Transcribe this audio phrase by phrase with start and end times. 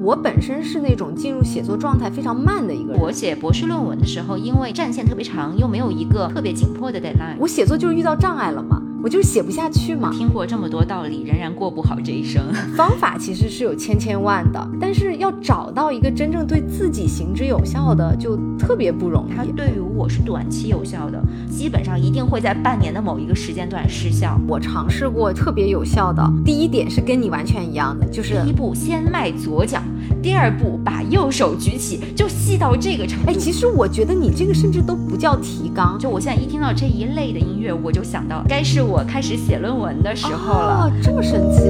[0.00, 3.00] 我本身是那种进入写作状态非常慢的一个人。
[3.00, 10.10] 我写博士论文的时候，因为战线特别长，又没有一个特别紧迫的 deadline，我写作就是遇到障碍了嘛，我就是写不下去嘛。
[10.12, 12.42] 听过这么多道理，仍然过不好这一生。
[12.76, 19.34] 方法其实是有千千万的，但是要找到一个真正对自己行之有效的，就特别不容易。
[19.34, 24.38] 它对于我是短期有效的，基本上一定会在半年的某一个时间段失效。
[24.48, 29.80] 我尝试过特别有效的，第一点是跟你完全一样的，就是第一步先迈左脚，
[30.28, 33.30] 第二步把右手举起，就细到这个程度。
[33.30, 40.84] 哎，其实我觉得你这个甚至都不叫提纲，就我现在一听到这一类的音乐，我就想到该是我开始写论文的时候了。
[40.84, 41.62] 哦，这么神奇。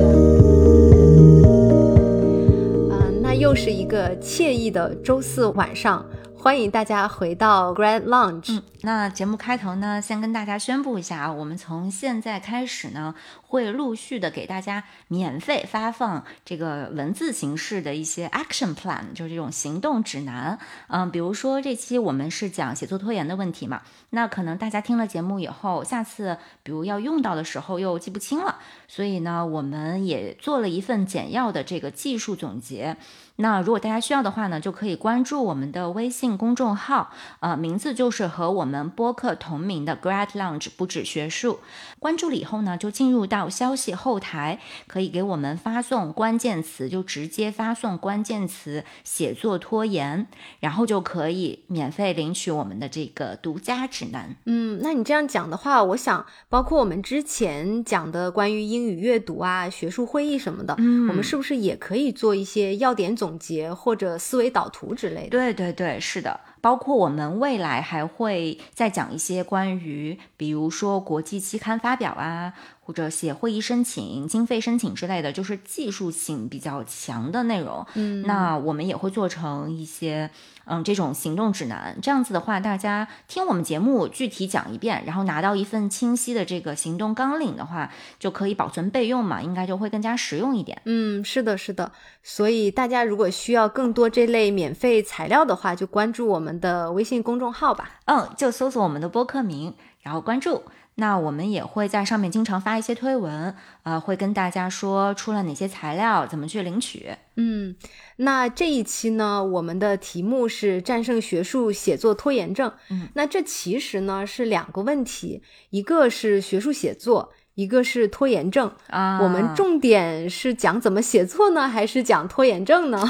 [2.90, 6.04] 嗯，那又是一个惬意的周四晚上。
[6.40, 8.56] 欢迎大家回到 Grand Lounge。
[8.56, 20.56] 嗯，那节目开头呢，先跟大家宣布一下啊，我们从现在开始呢，会陆续的给大家免费发放这个文字形式的一些 action plan，就是这种行动指南。
[20.86, 32.96] 嗯，比如说这期我们是讲写作拖延的问题嘛，那可能大家听了节目以后，下次比如要用到的时候又记不清了，所以呢，我们也做了一份简要的这个技术总结。
[33.40, 41.60] 那如果大家需要的话呢，就可以关注我们的微信公众号，呃，名字就是和我们播客同名的 Grad Lounge 不止学术。
[42.00, 50.26] 关注了以后呢，就进入到消息后台，可以给我们发送关键词，就直接发送关键词“写作拖延”，
[50.58, 54.34] 然后就可以免费领取我们的这个独家指南。
[54.46, 63.28] 嗯，那你这样讲的话，我想包括我们之前讲的关于英语阅读啊、学术会议什么的，嗯，我们是不是也可以做一些要点总？
[63.28, 77.86] 总结或者思维导图之类的，对对对，是的，包括我们未来还会再讲一些关于，比如说国际期刊发表啊，或者写会议申请、经费申请之类的，就是技术性比较强的内容。
[77.94, 80.30] 嗯，那我们也会做成一些。
[80.70, 90.82] 嗯，这种行动指南，这样子的话，大家听我们节目具体讲一遍，然后拿到一份清晰的这个行动纲领的话，就可以保存备用嘛，应该就会更加实用一点。
[90.84, 91.90] 嗯，是的，是的。
[92.22, 98.00] 所以大家如果需要更多这类免费材料的话，就关注我们的微信公众号吧。
[98.06, 100.62] 嗯，就搜索我们的播客名，然后关注。
[101.00, 103.54] 那我们也会在上面经常发一些推文，
[103.84, 107.14] 呃，会跟大家说出了哪些材料，怎么去领取。
[107.36, 107.76] 嗯，
[108.16, 112.72] 那这一期呢，我们的题目是战胜学术写作拖延症。
[112.90, 119.20] 嗯，那这其实呢是两个问题，一个是学术写作，一个是拖延症啊。
[119.22, 123.08] 我们重点是讲怎么写作呢，还是讲拖延症呢？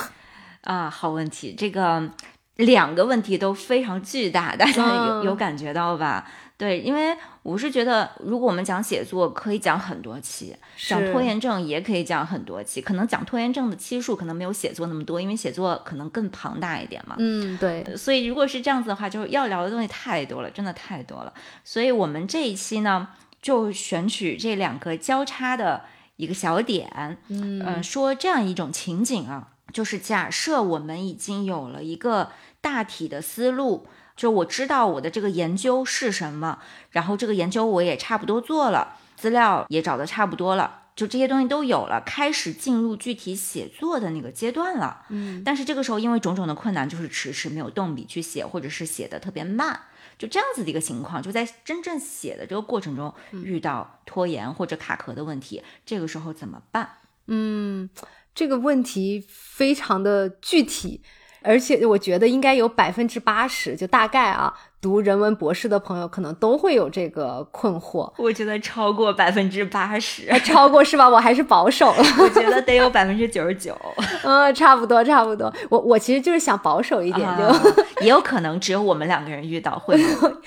[0.60, 2.10] 啊，好问题，这个
[2.58, 6.28] 两个问题都非常巨大，大家有有感觉到吧？
[6.56, 12.80] 对，因为我是觉得，如果我们讲写作，可以讲很多期；讲拖延症也可以讲很多期。
[12.82, 17.14] 可能讲拖延症的期数可能没有写作那么多，因为写作可能更庞大一点嘛。
[17.20, 17.96] 嗯，对。
[17.96, 21.32] 所以如果是这样子的话，就是要聊的东西太多了，真的太多了。
[21.62, 23.06] 所以我们这一期呢，
[23.40, 25.84] 就选取这两个交叉的
[26.16, 32.30] 一个小点，嗯，说这样一种情景啊，就是假设我们已经有了一个
[32.68, 33.86] 大体的思路。
[34.14, 36.58] 就我知道我的这个研究是什么，
[36.90, 45.04] 然后这个研究我也差不多做了，资料也找的差不多了，就这些东西都有了，开始进入具体写作的那个阶段了。
[45.10, 49.80] 嗯，但是这个时候因为种种的困难，就是迟迟没有动笔去写，或者是写的特别慢，
[50.18, 53.14] 就这样子的一个情况，就在真正写的这个过程中
[53.44, 56.90] 遇到拖延或者卡壳的问题，这个时候怎么办？
[57.28, 57.88] 嗯，
[58.34, 61.02] 这个问题非常的具体。
[61.48, 68.12] 而且我觉得应该有百分之八十，就大概啊，读人文博士的朋友可能都会有这个困惑。
[68.18, 71.08] 我觉得超过百分之八十，超过是吧？
[71.08, 72.04] 我还是保守了。
[72.20, 73.74] 我觉得得有百分之九十九。
[74.24, 75.50] 嗯，差不多，差不多。
[75.70, 77.72] 我我其实就是想保守一点，就
[78.04, 79.96] 也有可能只有我们两个人遇到会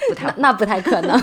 [0.08, 1.20] 不太，那不太可能。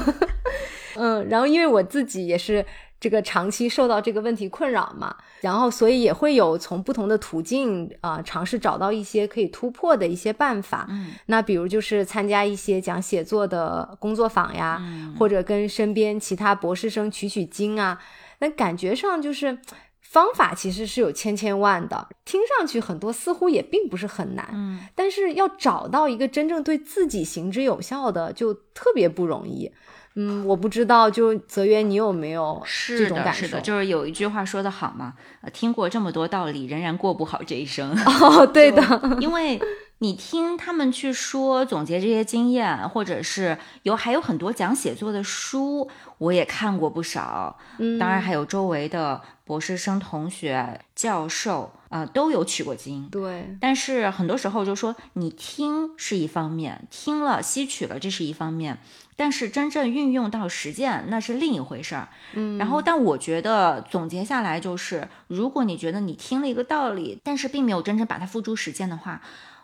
[0.96, 2.66] 嗯，然后因为我自己也是。
[3.00, 10.86] 这个长期受到这个问题困扰嘛，然后所以也会有从不同的途径啊尝试找到一些可以突破的一些办法。
[10.90, 14.82] 嗯，那比如就是参加一些讲写作的工作坊呀，
[15.18, 18.00] 或者跟身边其他博士生取取经啊。
[18.40, 19.58] 那感觉上就是
[20.00, 24.48] 方法其实是有千千万的，听上去很多似乎也并不是很难。
[24.54, 29.70] 嗯，但是要找到一个真正对自己行之有效的，就特别不容易。
[30.20, 33.46] 嗯，我不知道，就泽源，你有没有这种感受？
[33.46, 35.14] 是的，就是有一句话说的好嘛，
[35.52, 37.96] 听过这么多道理，仍然过不好这一生。
[38.20, 38.82] 哦，对的，
[39.22, 39.60] 因为
[39.98, 45.88] 你听他们去说总结这些经验，或者是有还有很多讲写作的书，
[46.18, 47.56] 我也看过不少。
[47.78, 53.08] 嗯，当然还有周围的博士生同学、教授，呃，都有取过经。
[53.08, 58.78] 对，但是很多时候就说你听是一方面，听了吸取了这是一方面，
[59.18, 62.08] 但是真正运用到实践那是另一回事儿。
[62.34, 69.20] 嗯，然后，但我觉得总结下来就是，如果你觉得你听了一个道理，但是并没有真正把它付诸实践的话。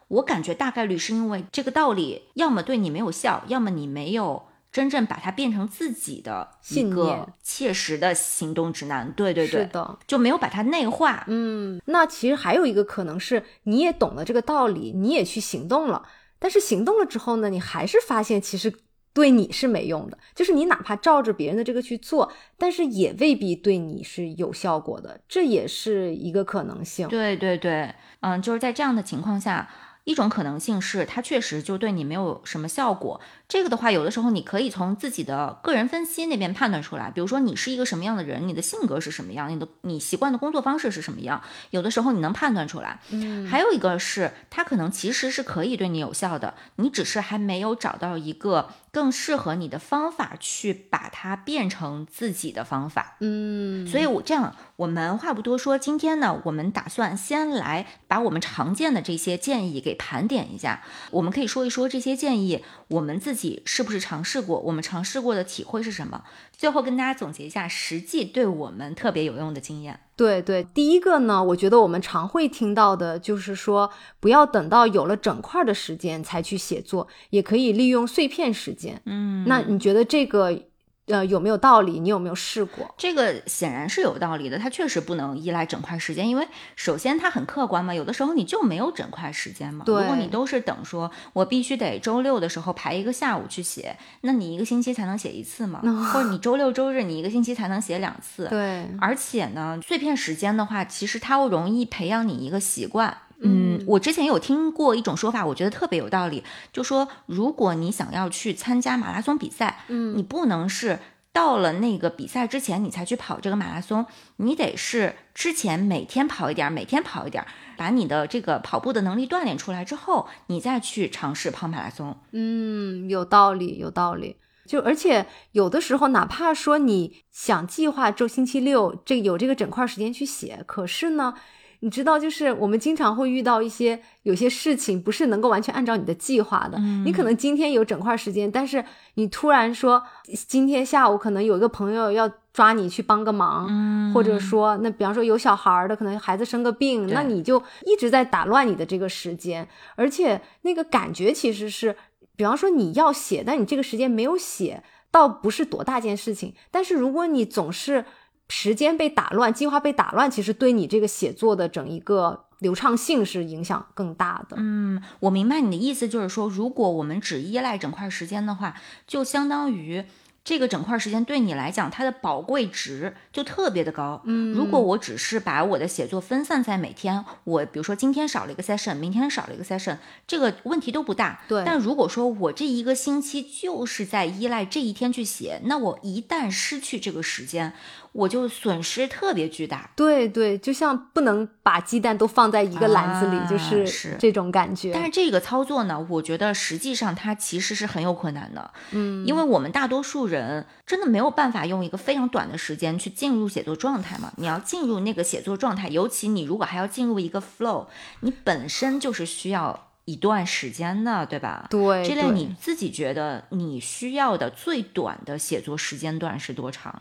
[0.08, 4.42] 我感觉大概率是因为这个道理，要么对你没有效，要么你没有
[4.72, 9.12] 真正把它变成自己的一个切实的行动指南。
[9.12, 11.24] 对对对，是的，就没有把它内化。
[11.28, 16.06] 嗯，那其实还有一个可能是，你也懂了这个道理，你也去行动了，
[16.38, 18.74] 但是行动了之后呢，你还是发现其实
[19.14, 20.19] 对你是没用的。
[20.34, 27.08] 就是你哪怕照着别人的这个去做，但是也未必对你是有效果的，这也是一个可能性。
[27.08, 29.66] 对对对，嗯，就是在这样的情况下。
[30.04, 33.20] 一种可能性是，它确实就对你没有什么效果。
[33.48, 37.10] 这个的话，有的时候你可以从自己的个人分析那边判断出来。
[37.10, 43.00] 比如说，你是一个什么样的人，你的性格是什么样，你的你习惯的工作方式是什么样，有的时候你能判断出来。
[43.10, 53.16] 嗯，还有一个是，它可能其实是可以对你有效的，你只是还没有找到一个更适合你的方法去把它变成自己的方法。
[53.20, 59.94] 嗯，所以我这样，我们话不多说，今天呢，我们打算先来把我们常见的这些建议给。
[59.94, 64.58] 盘点一下，我们可以说一说这些建议，我们自己是不是尝试过？
[64.61, 66.25] 我们尝试过的体会是什么？
[66.56, 70.00] 最后跟大家总结一下实际对我们特别有用的经验。
[70.17, 79.02] 对对，第一个呢，我觉得我们常会听到的就是说，不要等到有了整块的时间才去写作，也可以利用碎片时间。
[79.06, 80.62] 嗯，那你觉得这个？
[81.06, 82.00] 呃，有没有道理？
[82.00, 82.94] 你有没有试过？
[82.96, 89.84] 这个显然是有道理的，它确实不能依赖整块时间，因为首先它很客观嘛，有的时候你就没有整块时间嘛。
[89.84, 90.00] 对。
[90.00, 95.80] 如果你都是等说，我必须得周六的时候排一个下午去写，那你一个星期才能写一次嘛？
[96.12, 98.48] 或者你周六周日你一个星期才能写两次？
[98.48, 98.88] 对。
[99.00, 103.14] 而且呢，碎片时间的话，其实它容易培养你一个习惯。
[103.44, 106.43] 嗯，我之前有听过一种说法，我觉得特别有道理，
[106.73, 110.99] 就说如果你想要去参加马拉松比赛，嗯，你不能是
[111.32, 114.06] 到了那个比赛之前你才去跑这个马拉松，
[114.37, 117.46] 你得是之前每天跑一点，每天跑一点，
[117.76, 122.17] 把你的这个跑步的能力锻炼出来之后，你再去尝试跑马拉松。
[122.32, 124.37] 嗯，有道理，有道理。
[124.67, 131.35] 就而且有的时候，哪怕说你想计划周星期六这有这个整块时间去写，可是呢。
[131.80, 136.78] 你知道，就是我们经常会遇到一些有些事情不是能够完全按照你的计划的。
[137.04, 138.84] 你可能今天有整块时间，但是
[139.14, 140.02] 你突然说
[140.48, 151.96] 今天下午可能有一个朋友要抓你去帮个忙，或者说那比方说有小孩的，可能孩子生个病，那你就一直在打乱你的这个时间，而且那个感觉其实是，
[152.36, 158.04] 比方说你要写，但你这个时间没有写，倒不是多大件事情，但是如果你总是。
[158.49, 164.56] 时间被打乱，计划被打乱，其实对你这个写作的整一个流畅性是影响更大的。
[164.58, 168.75] 嗯，我明白你的意思，就是说，如果我们只依赖整块时间的话，
[169.06, 170.05] 就相当于。
[170.44, 174.20] 这个整块时间对你来讲，它的宝贵值就特别的高。
[174.26, 179.96] 嗯，如果我只是把我的写作分散在每天，我比如说今天少了一个 session，明天少了一个 session，
[180.26, 181.41] 这个问题都不大。
[181.49, 181.62] 对。
[181.64, 187.73] 但如果说我这一个星期就是在依赖这一天去写，那我一旦失去这个时间，
[188.14, 189.90] 我就损失特别巨大。
[189.94, 194.93] 对对，就像不能把鸡蛋都放在一个篮子里，就是这种感觉。
[194.94, 198.70] 但是这个操作呢，我觉得实际上它其实是很有困难的。
[198.93, 200.67] 嗯，因为我们大多数人。
[200.86, 204.31] 真的没有办法用一个非常短的时间去进入写作状态嘛？
[204.36, 207.86] 你要进入那个写作状态，尤其你如果还要进入一个 flow，
[208.20, 211.67] 你本身就是需要一段时间的，对吧？
[211.70, 217.00] 对，这类你自己觉得你需要的最短的写作时间段是多长？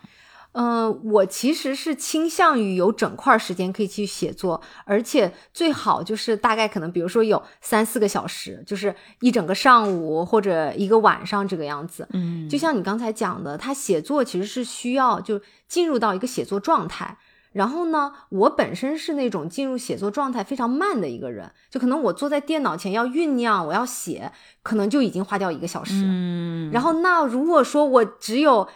[0.54, 12.08] 嗯，我其实是倾向于有整块时间可以去写作，而且最好就是大概可能，比如说有三四个小时，就是一整个上午或者一个晚上这个样子。
[12.14, 17.18] 嗯，就像你刚才讲的，他写作其实是需要就进入到一个写作状态。
[17.54, 24.32] 然后呢，我本身是那种进入写作状态非常慢的一个人，就可能我坐在电脑前要酝酿，我要写，
[24.64, 26.02] 可能就已经花掉一个小时。
[26.04, 28.68] 嗯，然后那如果说我只有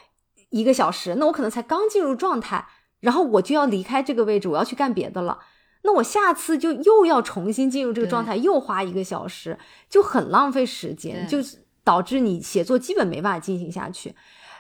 [0.50, 2.68] 一个小时，那我可能才刚进入状态，
[3.00, 5.40] 然后我就要离开这个位置，我要去干别的了。
[5.84, 9.58] 那我下次就又要重新进入这个状态，又花一个小时，
[9.90, 11.38] 就很浪费时间，就
[11.84, 14.14] 导致你写作基本没办法进行下去。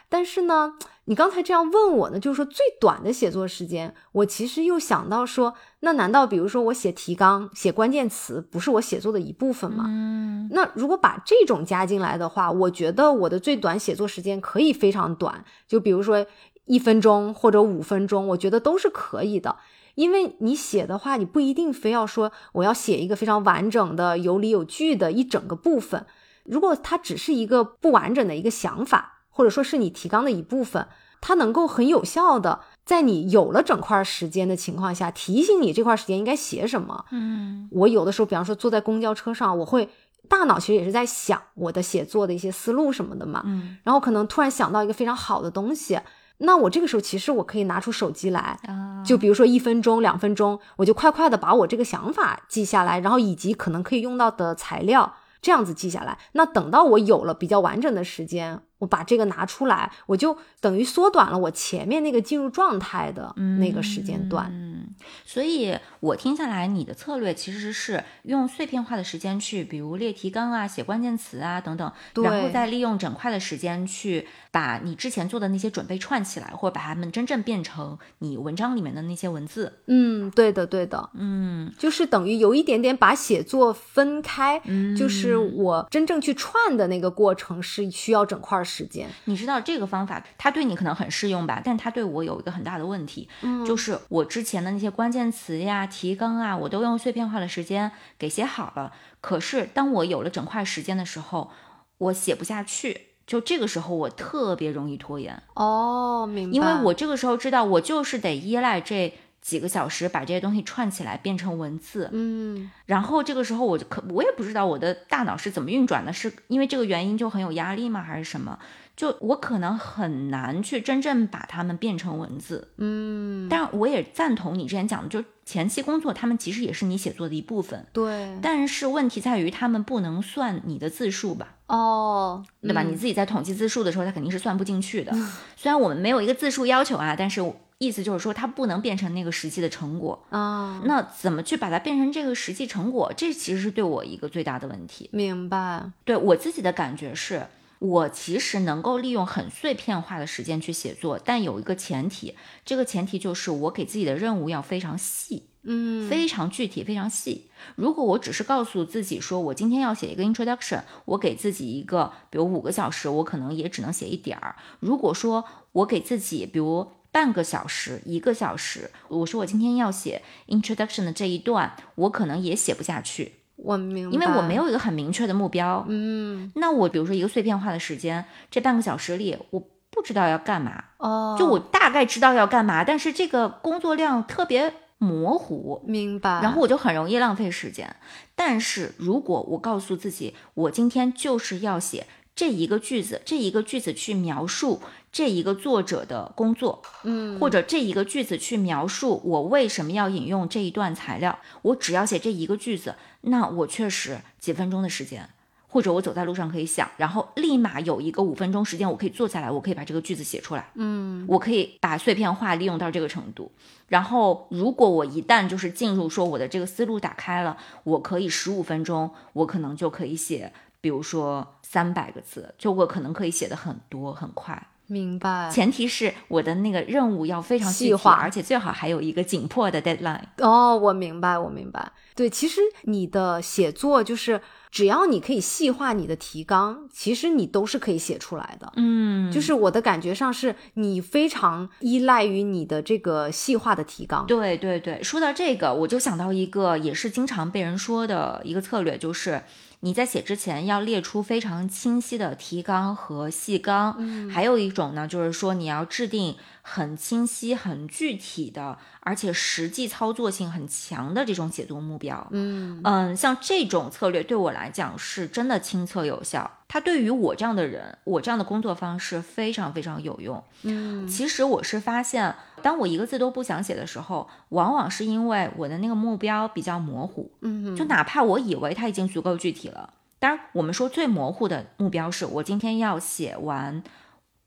[0.09, 0.73] 但是呢，
[1.05, 9.85] 你刚才这样问我呢，就是说最短的写作时间，我其实又想到说，那难道比如说我写提纲、写关键词，不是我写作的一部分吗？
[9.87, 16.25] 嗯那如果把这种加进来的话，我觉得我的最短写作时间可以非常短，就比如说
[16.63, 19.57] 一分钟或者五分钟，我觉得都是可以的。
[19.95, 26.05] 因为你写的话，你不一定非要说我要写一个非常完整的、有理有据的一整个部分。
[26.45, 30.87] 如果它只是一个不完整的一个想法，或者说是你提纲的一部分，
[31.21, 37.05] 它能够很有效的在你有了整块时间的情况下，提醒你这块时间应该写什么。
[37.11, 39.87] 嗯我有的时候，比方说坐在公交车上，我会
[40.27, 45.99] 大脑其实也是在想我的写作的一些思路什么的嘛，嗯然后可能突然想到一个非常好的东西，
[46.39, 56.17] 那我这个时候其实我可以拿出手机来，啊，就比如说一分钟、两分钟，我就快快的把我这个想法记下来，然后以及可能可以用到的材料，这样子记下来。
[56.33, 64.49] 那等到我有了比较完整的时间，我把这个拿出来，我就等于缩短了我前面那个进入状态的那个时间段。
[64.51, 64.87] 嗯，
[65.25, 79.79] 所以我听下来，你的策略其实是用碎片化的时间去，比如列提纲啊、写关键词啊等等，然后再利用整块的时间去把你之前做的那些准备串起来，或者把它们真正变成你文章里面的那些文字。
[79.87, 89.09] 嗯，对的，对的，嗯就是等于有一点点把写作分开，嗯就是我真正去串的那个过程是需要整块时间。
[89.25, 98.91] 你知道这个方法，它对你可能很适用吧，但它对我有一个很大的问题，嗯就是我之前的那些关键词呀、提纲啊，我都用碎片化的时间给写好了。
[99.21, 101.49] 可是当我有了整块时间的时候，
[101.97, 103.07] 我写不下去。
[103.25, 106.55] 就这个时候，我特别容易拖延，哦，明白。
[106.55, 109.13] 因为我这个时候知道，我就是得依赖这
[109.47, 112.09] 几个小时把这些东西串起来变成文字。
[112.11, 118.01] 嗯然后这个时候我就可我也不知道我的大脑是怎么运转的，是因为这个原因就很有压力吗？
[118.01, 118.59] 还是什么？
[118.97, 122.73] 就我可能很难去真正把它们变成文字。
[122.77, 127.85] 嗯，但我也赞同你之前讲的，就前期工作，他们其实也是你写作的一部分。
[127.93, 132.81] 对，但是问题在于，他们不能算你的字数吧，哦，对吧？
[132.83, 135.13] 嗯你自己在统计字数的时候，它肯定是算不进去的。
[135.55, 137.41] 虽然我们没有一个字数要求啊，但是
[137.79, 140.25] 意思就是说，它不能变成那个实际的成果。
[140.29, 143.13] 啊，那怎么去把它变成这个实际成果？
[143.15, 145.09] 这其实是对我一个最大的问题。
[145.13, 145.91] 明白。
[146.03, 147.45] 对我自己的感觉是，
[147.79, 155.49] 我其实能够利用很碎片化的时间去写作，但有一个前提，这个前提就是我给自己的任务要非常细。
[155.69, 157.49] 嗯，非常具体、非常细。
[157.75, 164.55] 如果我只是告诉自己说，我今天要写一个 introduction，我给自己一个，比如五个小时，我可能也只能写一点儿。
[164.79, 165.43] 如果说
[165.73, 174.53] 我给自己，比如半个小时、一个小时，我说我今天要写 introduction 的这一段，我可能也写不下去，我明白，因为我没。
[174.53, 175.83] 有一个很明确的目标。
[175.87, 179.59] 嗯，那我比如说一个碎片化的时间，这半个小时里，我
[179.89, 185.81] 不知道要干嘛，哦，就我大概知道要干嘛，但是这个工作量特别模糊。
[185.87, 186.39] 明白。
[186.43, 187.95] 然后我就很容易浪费时间。
[188.35, 192.05] 但是如果我告诉自己，我今天就是要写
[192.35, 194.81] 这一个句子，这一个句子去描述
[195.17, 205.27] 这一个作者的工作，嗯，或者这一个句子去描述我为什么要引用这一段材料，我只要写这一个句子，那我确实几分钟的时间。
[205.69, 210.69] 或者我走在路上可以想，然后立马有一个五分钟时间，我可以坐下来，我可以把这个句子写出来。
[210.75, 213.51] 嗯，我可以把碎片化利用到这个程度。
[213.87, 224.67] 然后，如果我一旦就是进入说我的这个思路打开了，我可以十五分钟，我可能就可以写，比如说三百个字，就我可能可以写的很多很快。
[224.87, 225.49] 明白。
[225.51, 230.23] 前提是我的那个任务要非常细化而且最好还有一个紧迫的 deadline。
[230.39, 231.91] 哦，我明白，我明白。
[232.15, 234.41] 对，其实你的写作就是，
[234.71, 238.73] 只要你可以细化你的提纲，其实你都是可以写出来的。
[238.75, 244.25] 嗯就是我的感觉上是你非常依赖于你的这个细化的提纲。
[244.25, 249.43] 对对对，说到这个，我就想到一个也是经常被人说的一个策略，就是
[249.87, 253.95] 你在写之前要列出非常清晰的提纲和细纲。
[253.97, 256.35] 嗯还有一种呢，就是说你要制定
[256.69, 262.27] 很清晰、很具体的，而且实际操作性很强的这种写作目标。
[262.31, 266.51] 嗯嗯，像这种策略对我来讲是真的亲测有效。
[266.67, 270.43] 它对于我这样的人，我这样的工作方式非常非常有用。
[270.63, 277.31] 嗯其实我是发现，当我一个字都不想写的时候，往往是因为我的那个目标比较模糊。
[277.39, 283.81] 嗯，就哪怕我以为它已经足够具体了，当然我们说最模糊的目标是我今天要写完。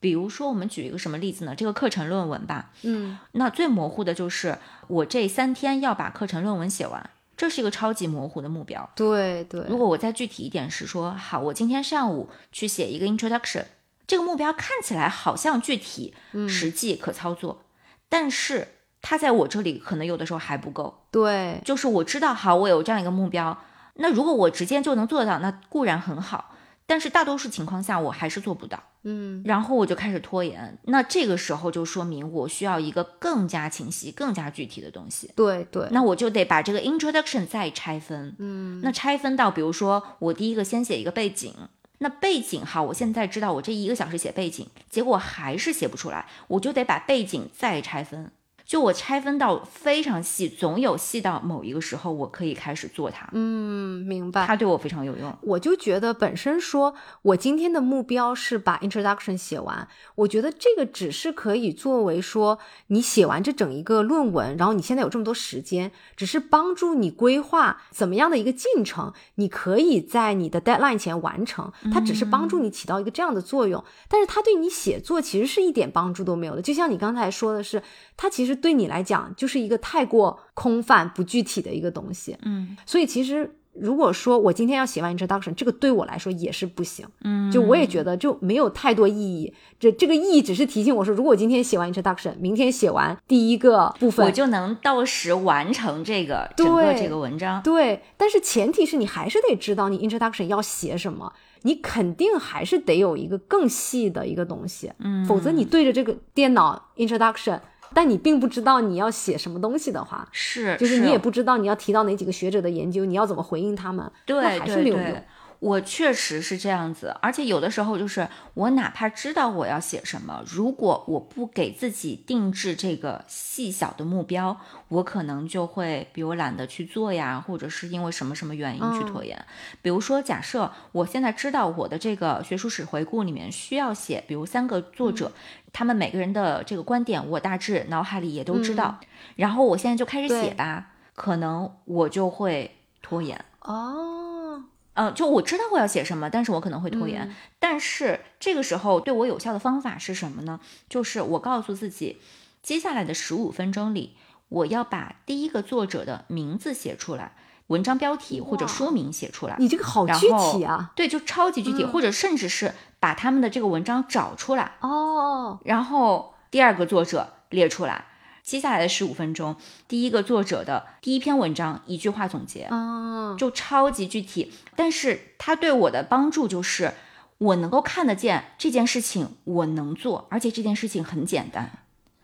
[0.01, 1.55] 比如说，我们举一个什么例子呢？
[1.55, 2.71] 这个课程论文吧。
[2.83, 8.89] 嗯那最模糊的就是我这三天要把课程论文写完，这是一个超级模糊的目标。
[8.97, 13.65] 对对，如果我再具体一点是说，好，我今天上午去写一个 introduction，
[14.07, 17.63] 这个目标看起来好像具体、嗯实际、可操作，
[18.09, 18.69] 但是
[19.03, 21.05] 它在我这里可能有的时候还不够。
[21.11, 23.59] 对，就是我知道，好，我有这样一个目标，
[23.95, 26.55] 那如果我直接就能做到，那固然很好，
[26.87, 30.79] 但是大多数情况下我还是做不到，嗯然后我就开始拖延。
[30.85, 35.31] 那这个时候就说明我需要一个更加清晰、更加具体的东西。
[35.35, 41.55] 对对，那我就得把这个 introduction 再拆分，嗯那拆分到，比如说我第一个先写一个背景，
[41.99, 48.31] 那背景哈，我现在知道我这一个小时写背景，结果还是写不出来，我就得把背景再拆分。
[48.71, 54.47] 就我拆分到非常细，总有细到某一个时候，我可以开始做它，嗯，明白。
[54.47, 55.37] 它对我非常有用。
[55.43, 76.63] 我就觉得本身说我今天的目标是把 introduction 写完，我觉得这个只是可以作为说你写完这整一个论文，然后你现在有这么多时间，只是帮助你规划怎么样的一个进程，你可以在你的 deadline 前完成，它只是帮助你起到一个这样的作用，但是它对你写作其实是一点帮助都没有的。
[76.63, 77.83] 就像你刚才说的是，
[78.17, 87.07] 它其实对你来讲就是一个太过空泛不具体的一个东西，嗯所以其实如果说我今天要写完 introduction，这个对我来说也是不行。
[87.23, 89.55] 嗯，就我也觉得就没有太多意义。
[89.79, 97.63] 这这个意义只是提醒我说，如果我今天写完 introduction，明天写完第一个部分，我就能到时完成这个整个这个文章。
[97.63, 98.03] 对。
[98.17, 101.33] 但是前提是你还是得知道你 introduction 要写什么。
[101.63, 107.61] 你肯定还是得有一个更细的一个东西，嗯，否则你对着这个电脑 introduction，
[107.95, 115.23] 但你并不知道你要写什么东西的话，是就是你也不知道你要提到哪几个学者的研究，你要怎么回应他们，对那还是对没有用对。
[115.61, 129.39] 我确实是这样子，而且有的时候就是我哪怕知道我要写什么，如果我不给自己定制这个细小的目标，我可能就会比如懒得去做呀，或者是因为什么什么原因去拖延。
[129.83, 135.31] 比如说，假设我现在知道我的这个学术史回顾里面需要写，比如三个作者，
[135.73, 138.99] 他们每个人的这个观点，我大致脑海里也都知道，
[139.37, 143.45] 然后我现在就开始写吧，可能我就会拖延。
[143.63, 147.29] 哦，嗯，就我知道我要写什么，但是我可能会拖延。
[147.29, 150.59] 嗯但是这个时候对我有效的方法是什么呢？
[150.89, 152.19] 就是我告诉自己，
[152.63, 154.17] 接下来的十五分钟里，
[154.49, 157.37] 我要把第一个作者的名字写出来，
[157.69, 159.55] 文章标题或者哇书名写出来。
[159.59, 160.91] 你这个好具体啊！
[160.97, 168.05] 对，就超级具体，嗯或者甚至是把他们的这个文章找出来，哦，然后第二个作者列出来。
[168.43, 169.55] 接下来的十五分钟，
[169.87, 176.95] 第一个作者的第一篇文章一句话总结，哦，就超级具体，但是他对我的帮助就是，
[177.39, 181.71] 我能够看得见这件事情我能做，而且这件事情很简单。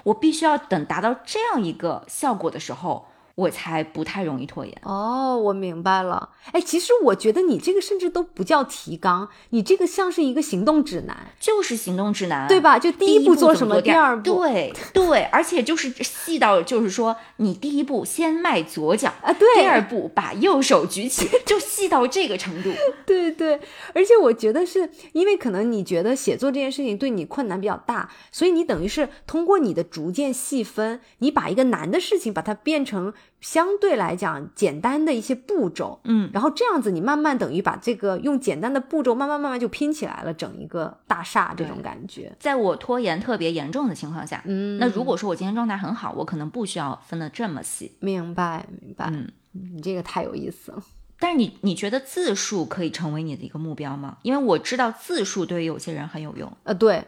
[0.04, 4.76] 我必须要等达到这样一个效果的时候，我才不太容易拖延。
[4.82, 6.30] 哦，我明白了。
[6.52, 12.60] 哎，其实我觉得你这个甚至都不叫提纲，你这个像是一个行动指南，就是行动指南，对？
[12.60, 12.78] 吧？
[12.78, 22.72] 就第第一步做什么第二步，对对，而且就是细到，就是说，你第一步先迈左脚，啊，对，第二步把右手举起，就细到这个程度。
[23.06, 23.60] 对对，
[23.92, 42.34] 而且我觉得是因为可能你觉得写作这件事情对你困难比较大，所以你等于是通过你的逐渐细分，你把一个难的事情把它变成相对来讲简单的一些步骤，嗯，然后这样子你慢慢等于把这个用简单的步骤慢慢慢慢就拼起来了，整一个大厦这种感觉。
[42.40, 47.92] 在我拖延特别严重的情况下，嗯，那如果说我今天状态很好，我可能不需要分得这么细。
[48.00, 50.82] 明白明白，嗯，你这个太有意思了。
[51.18, 54.18] 但是你你觉得字数可以成为你的一个目标吗？
[54.22, 57.02] 因为我知道字数对于有些人很有用呃，对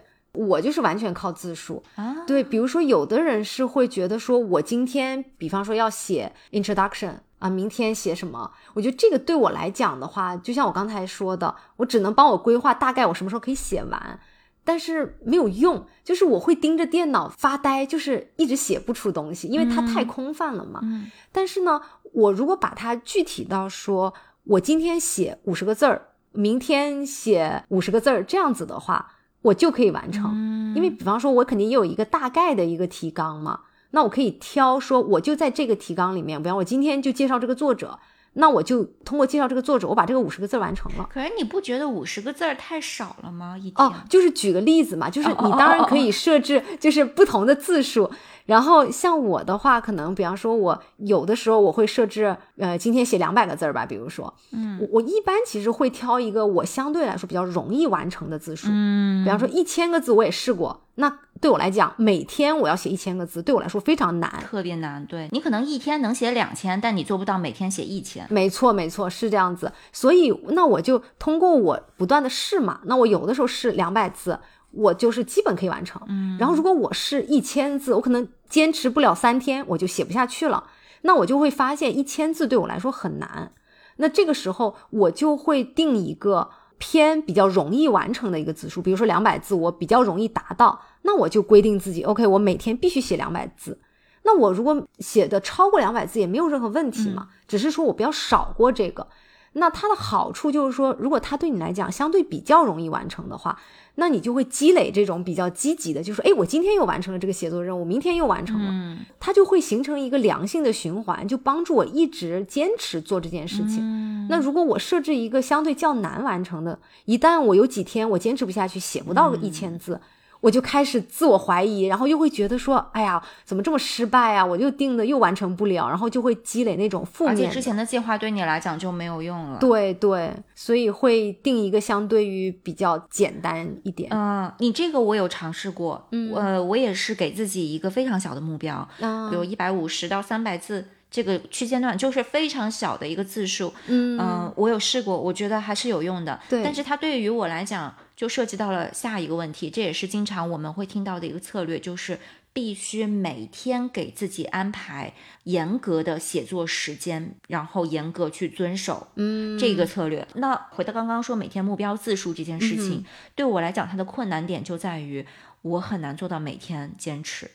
[0.46, 1.83] 我就是完全靠字数。
[1.96, 2.24] 啊。
[2.27, 8.51] 对，比如说有的人是会觉得说，我今天比方说要写 introduction 啊，明天写什么？
[8.74, 14.20] 我觉得这个对我来讲的话，就像我刚才说的，我只能帮我规划大概我什么时候可以写完。
[14.64, 20.81] 但是没有用，就是我会盯着电脑发呆，就是一直写不出东西，因为它太空泛了嘛。
[20.83, 21.81] 嗯但是呢，
[22.12, 24.12] 我如果把它具体到说，
[24.44, 30.31] 我今天写五十个字儿，明天写五十个字儿，这样子的话，我就可以完成。
[30.35, 33.61] 嗯因为比方说，我肯定也有一个大概的一个提纲嘛，
[33.92, 37.98] 那我可以挑说，我就在这个提纲里面，比方我今天就介绍这个作者，
[38.34, 41.08] 那我就通过介绍这个作者，我把这个五十个字完成了。
[41.12, 43.56] 可是你不觉得五十个字儿太少了吗？
[43.58, 43.86] 一天？
[43.86, 48.10] 哦，就是举个例子嘛，就是你当然可以设置就是不同的字数，
[48.46, 64.31] 然后像我的话，可能比方说我有的时候我会设置，呃，今天写两百个字儿吧，比如说，嗯我我一般其实会挑一个我相对来说比较容易完成的字数，嗯比方说一千个字我也试过，那对我来讲，每天我要写一千个字，对我来说非常难。
[64.40, 65.05] 特别难。
[65.07, 68.27] 对你可能一天能写两千，但你做不到每天写一千。
[68.31, 69.72] 没错，没错，是这样子。
[69.92, 72.81] 所以，那我就通过我不断的试嘛。
[72.85, 74.38] 那我有的时候试两百字，
[74.72, 76.01] 我就是基本可以完成。
[76.09, 80.64] 嗯，然后如果我是一千字，我可能坚持不了三天，我就写不下去了。
[81.03, 83.53] 那我就会发现一千字对我来说很难。
[83.96, 93.78] 那这个时候我就会定一个偏比较容易完成的一个字数，比如说两百字，我比较容易达到，那我就规定自己，OK，我每天必须写两百字。
[94.24, 99.08] 那我如果写的超过两百字也没有任何问题嘛，只是说我不要少过这个。
[99.54, 103.58] 那它的好处就是说，如果它对你来讲相对比较容易完成的话，
[103.94, 114.28] 那你就会积累这种比较积极的，就是哎，我今天又完成了这个写作任务，明天又完成了，它就会形成一个良性的循环，就帮助我一直坚持做这件事情。
[114.28, 119.98] 那如果我设置一个相对较难完成的，一旦我有几天我坚持不下去，写不到一千字。
[120.40, 124.44] 我就开始自我怀疑，然后又会觉得说，哎呀，怎么这么失败啊？
[124.44, 127.33] 我又定的又完成不了，然后就会积累那种负面。
[127.33, 129.59] 而且之前的计划对你来讲就没有用了。
[129.59, 134.09] 对对，所以会定一个相对于比较简单一点。
[134.12, 143.72] 嗯，你这个我有尝试过，呃，我也是给自己一个非常小的目标，比如一百五十到三百字这个区间段，就是非常小的一个字数。
[143.88, 146.38] 嗯，我有试过，我觉得还是有用的。
[146.48, 147.92] 对，但是它对于我来讲。
[148.18, 152.18] 就涉及到了下一个问题，这也是经常我们会听到的一个策略，就是
[152.52, 160.26] 必须每天给自己安排严格的写作时间，然后严格去遵守，嗯，这个策略。
[160.35, 163.04] 那回到刚刚说每天目标字数这件事情，
[163.37, 165.24] 对我来讲，它的困难点就在于
[165.62, 167.48] 我很难做到每天坚持。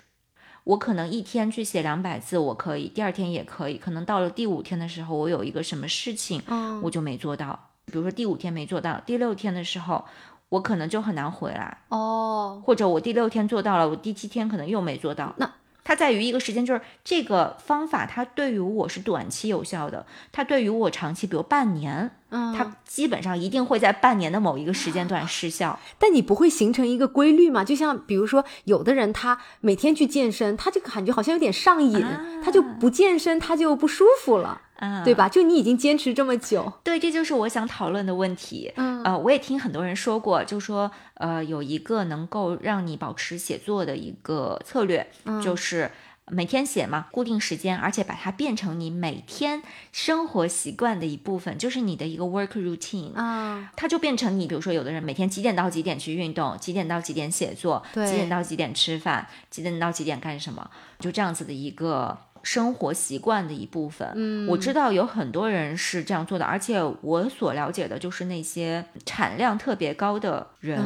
[0.63, 6.41] 我可能一天去写两百字，我可以，第二天也可以，可能到了第五天的时候，我有一个什么事情，
[6.81, 7.71] 我就没做到。
[7.87, 10.05] 比如说第五天没做到，第六天的时候。
[10.49, 15.33] 我可能就很难回来哦，或者我第六天做到了，我第七天可能又没做到。
[15.37, 15.51] 那
[15.83, 22.11] 它在于一个时间，就是这个方法，它对于我是短期有效的，它对于我长期，比如半年。
[22.55, 27.63] 它基本上一定会在半年的某一个时间段失效， 但你不会形成一个规律吗？
[27.63, 32.05] 就像比如说，有的人他每天去健身，他就感觉好像有点上瘾，
[32.43, 34.61] 他就不健身他就不舒服了，
[35.03, 35.29] 对吧？
[35.29, 38.71] 就你已经坚持这么久，对，这就是我想讨论的问题。
[38.75, 45.07] 嗯，呃，我也听很多人说过，就说呃，有一个能够让你保持写作的一个策略，
[45.43, 45.91] 就是。
[46.27, 62.17] 每天写嘛，固定时间，而且把它变成你每天生活习惯的一部分，就是你的一个 work routine 啊，它就变成你，比如说有的人每天几点到几点去运动，几点到几点写作，几点到几点吃饭，几点到几点干什么，就这样子的一个。
[62.45, 70.77] 生活习惯的一部分，嗯，我知道有很多人是这样做的，而且我所了解的就是那些产量特别高的人，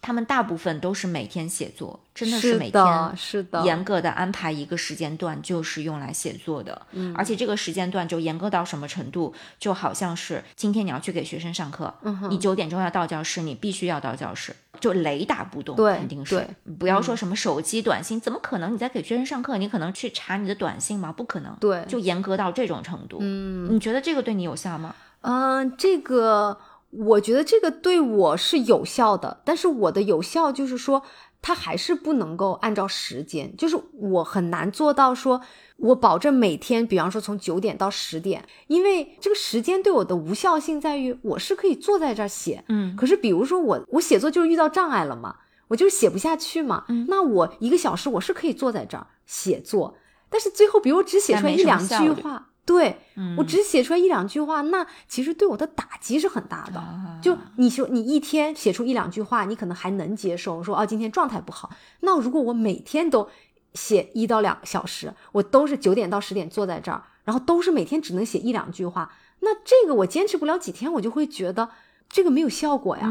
[0.00, 14.54] 他们大部分都是每天写作，真的是每天是的严格的安排一个时间段，就是用来写作的，嗯，而且这个时间段就严格到什么程度，就好像是今天你要去给学生上课，嗯你九点钟要到教室，你必须要到教室。
[14.80, 16.44] 就雷打不动，肯定是。
[16.78, 18.72] 不要说什么手机短信，怎么可能？
[18.72, 21.12] 你在给学生上课，你可能去查你的短信吗？
[21.12, 21.54] 不可能。
[21.60, 23.18] 对，就严格到这种程度。
[23.20, 24.94] 嗯，你觉得这个对你有效吗？
[25.20, 26.58] 嗯，这个
[26.90, 31.02] 我觉得这个对我是有效的，但是我的有效就是说。
[31.42, 35.42] 它还是不能够按照时间，就是我很难做到说，
[35.76, 45.34] 我保证每天，比方说从九点到十点，因为这个时间对我的无效性在于，我是可以坐在这儿写，嗯，可是比如说我我写作就是遇到障碍了嘛，
[45.66, 49.96] 我就是写不下去嘛，嗯，那我一个小时我是可以坐在这儿写作，
[50.30, 52.50] 但是最后比如我只写出来一两句话。
[52.64, 52.96] 对
[53.36, 56.82] 我只写出来一两句话，那其实对我的打击是很大的。
[57.20, 61.70] 就你说你一天写出一两句话，你可能还能接受，说哦今天状态不好。
[62.00, 63.28] 那如果我每天都
[63.74, 71.70] 写一到两小时，我都是九点到十点坐在这儿，然后都是每天只能写一两句话，那这个我坚持不了几天，我就会觉得。
[72.12, 73.06] 这个没有效果呀，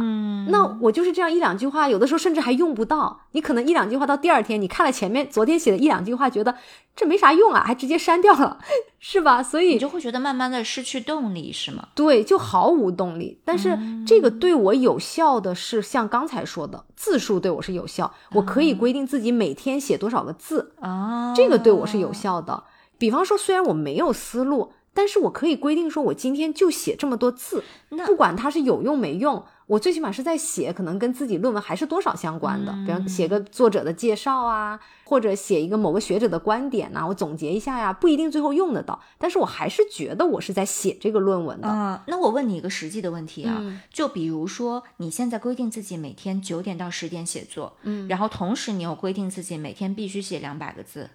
[0.50, 3.22] 那我就是这样一两句话，有的时候甚至还用不到。
[3.32, 6.56] 你可能一两句话到第二天，你看了前面昨天写的一两句话，觉得
[6.96, 8.60] 这没啥用啊，还直接删掉了，
[9.00, 9.42] 是吧？
[9.44, 11.88] 所以你就会觉得慢慢的失去动力，是吗？
[11.96, 13.42] 对，就毫无动力。
[13.44, 22.64] 但是这个对我有效的是像刚才说的字数对我是有效，我可以规定自己每天写多少个字啊，这个对我是有效的。
[23.00, 24.74] 比方说，虽然我没有思路。
[24.94, 27.64] 但是我可以规定说，我今天就写这么多字，
[28.06, 32.74] 不管它是有用没用，我最起码是在写，可能跟自己论文还是多少相关的。
[32.86, 41.70] 比方写个作者的介绍啊，或者写一个某个学者的观点呐，我总结一下呀，不一定最后用得到，但是我还是觉得我是在写这个论文的。
[41.70, 51.12] 啊，那我问你一个实际的问题啊，就比如说你现在规定自己每天九点到十点写作，嗯，然后同时你又规定自己每天必须写两百个字。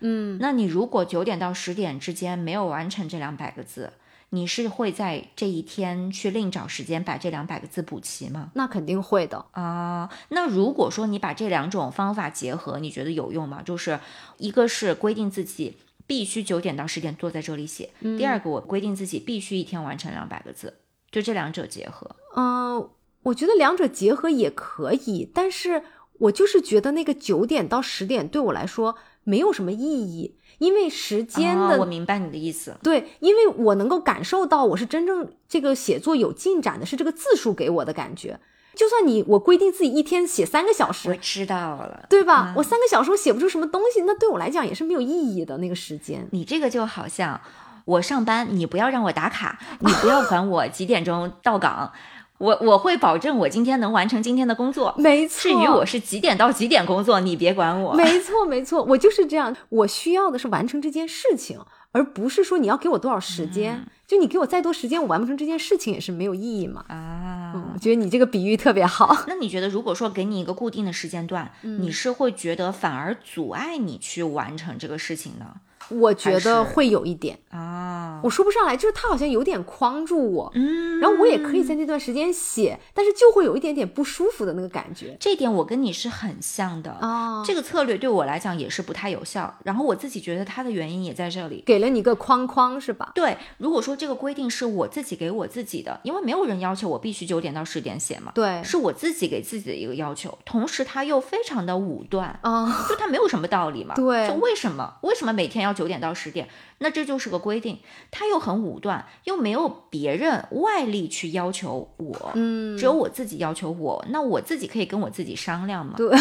[0.00, 3.92] 嗯，那你如果九点到十点之间没有完成这两百个字，
[4.30, 8.50] 你是会在这一天去另找时间把这两百个字补齐吗？
[8.54, 9.44] 那肯定会的。
[9.52, 13.60] 啊，那如果说你把这两种方法结合，你觉得有用吗？
[13.62, 13.98] 就是
[14.38, 20.74] 一个是规定自己必须九点到十点坐在这里写，第二个我规定自己必须一天完成两百个字，
[21.10, 22.16] 就这两者结合。
[22.36, 22.88] 嗯、
[23.24, 25.82] 我觉得两者结合也可以，但是
[26.18, 32.76] 我就是觉得那个九点到十点对我来说没有什么意义，因为时间啊的、我明白你的意思。
[32.82, 38.40] 对，因为我能够感受到我是真正这个写作有进展的，是这个字数给我的感觉。
[38.74, 42.06] 就算你我规定自己一天写三个小时我，知道了。
[42.08, 42.54] 对吧？
[42.56, 46.26] 我三个小时我写不出什么东西，那对我来讲也是没有意义的那个时间。
[46.30, 47.38] 你这个就好像
[47.84, 51.92] 我上班，你不要让我打卡，你不要管我几点钟到岗，
[52.40, 54.94] 我我会保证我今天能完成今天的工作。
[54.96, 57.92] 没错，至于我是几点到几点工作，你别管我。
[57.92, 59.54] 没错，没错，我就是这样。
[59.68, 61.60] 我需要的是完成这件事情，
[61.92, 63.86] 而不是说你要给我多少时间。
[64.06, 66.82] 就你给我再多时间，我完不成这件事情也是没有意义嘛。
[66.88, 69.14] 啊，嗯，我觉得你这个比喻特别好。
[69.28, 75.46] 那你觉得，如果说给你一个固定的时间段，嗯你是会觉得反而阻碍你去完成这个事情呢？
[75.90, 80.50] 我觉得会有一点，啊，我说不上来，就是他好像有点框住我。
[80.54, 85.16] 嗯，然后我也可以在那段时间写，但是就会有一点点不舒服的那个感觉。
[85.18, 86.90] 这点我跟你是很像的。
[86.92, 87.42] 啊。
[87.44, 91.62] 这个策略对我来讲也是不太有效，然后我自己觉得它的原因也在这里。
[91.66, 93.12] 给了你一个框框是吧？
[93.14, 103.94] 对，如果说这个规定是我自己给我自己的，因为没有人要求我必须九点到十点写嘛，对，是我自己给自己的一个要求，同时他又非常的武断，啊，就他没有什么道理嘛。
[103.94, 104.28] 对。
[104.28, 104.94] 就为什么？
[105.02, 106.46] 为什么每天要九点到十点？
[106.76, 107.78] 那这就是个规定，
[108.10, 115.94] 他又很武断，又没有别人外力去要求我，嗯，只有我自己要求我，那我自己可以跟我自己商量嘛。
[115.98, 116.14] 对，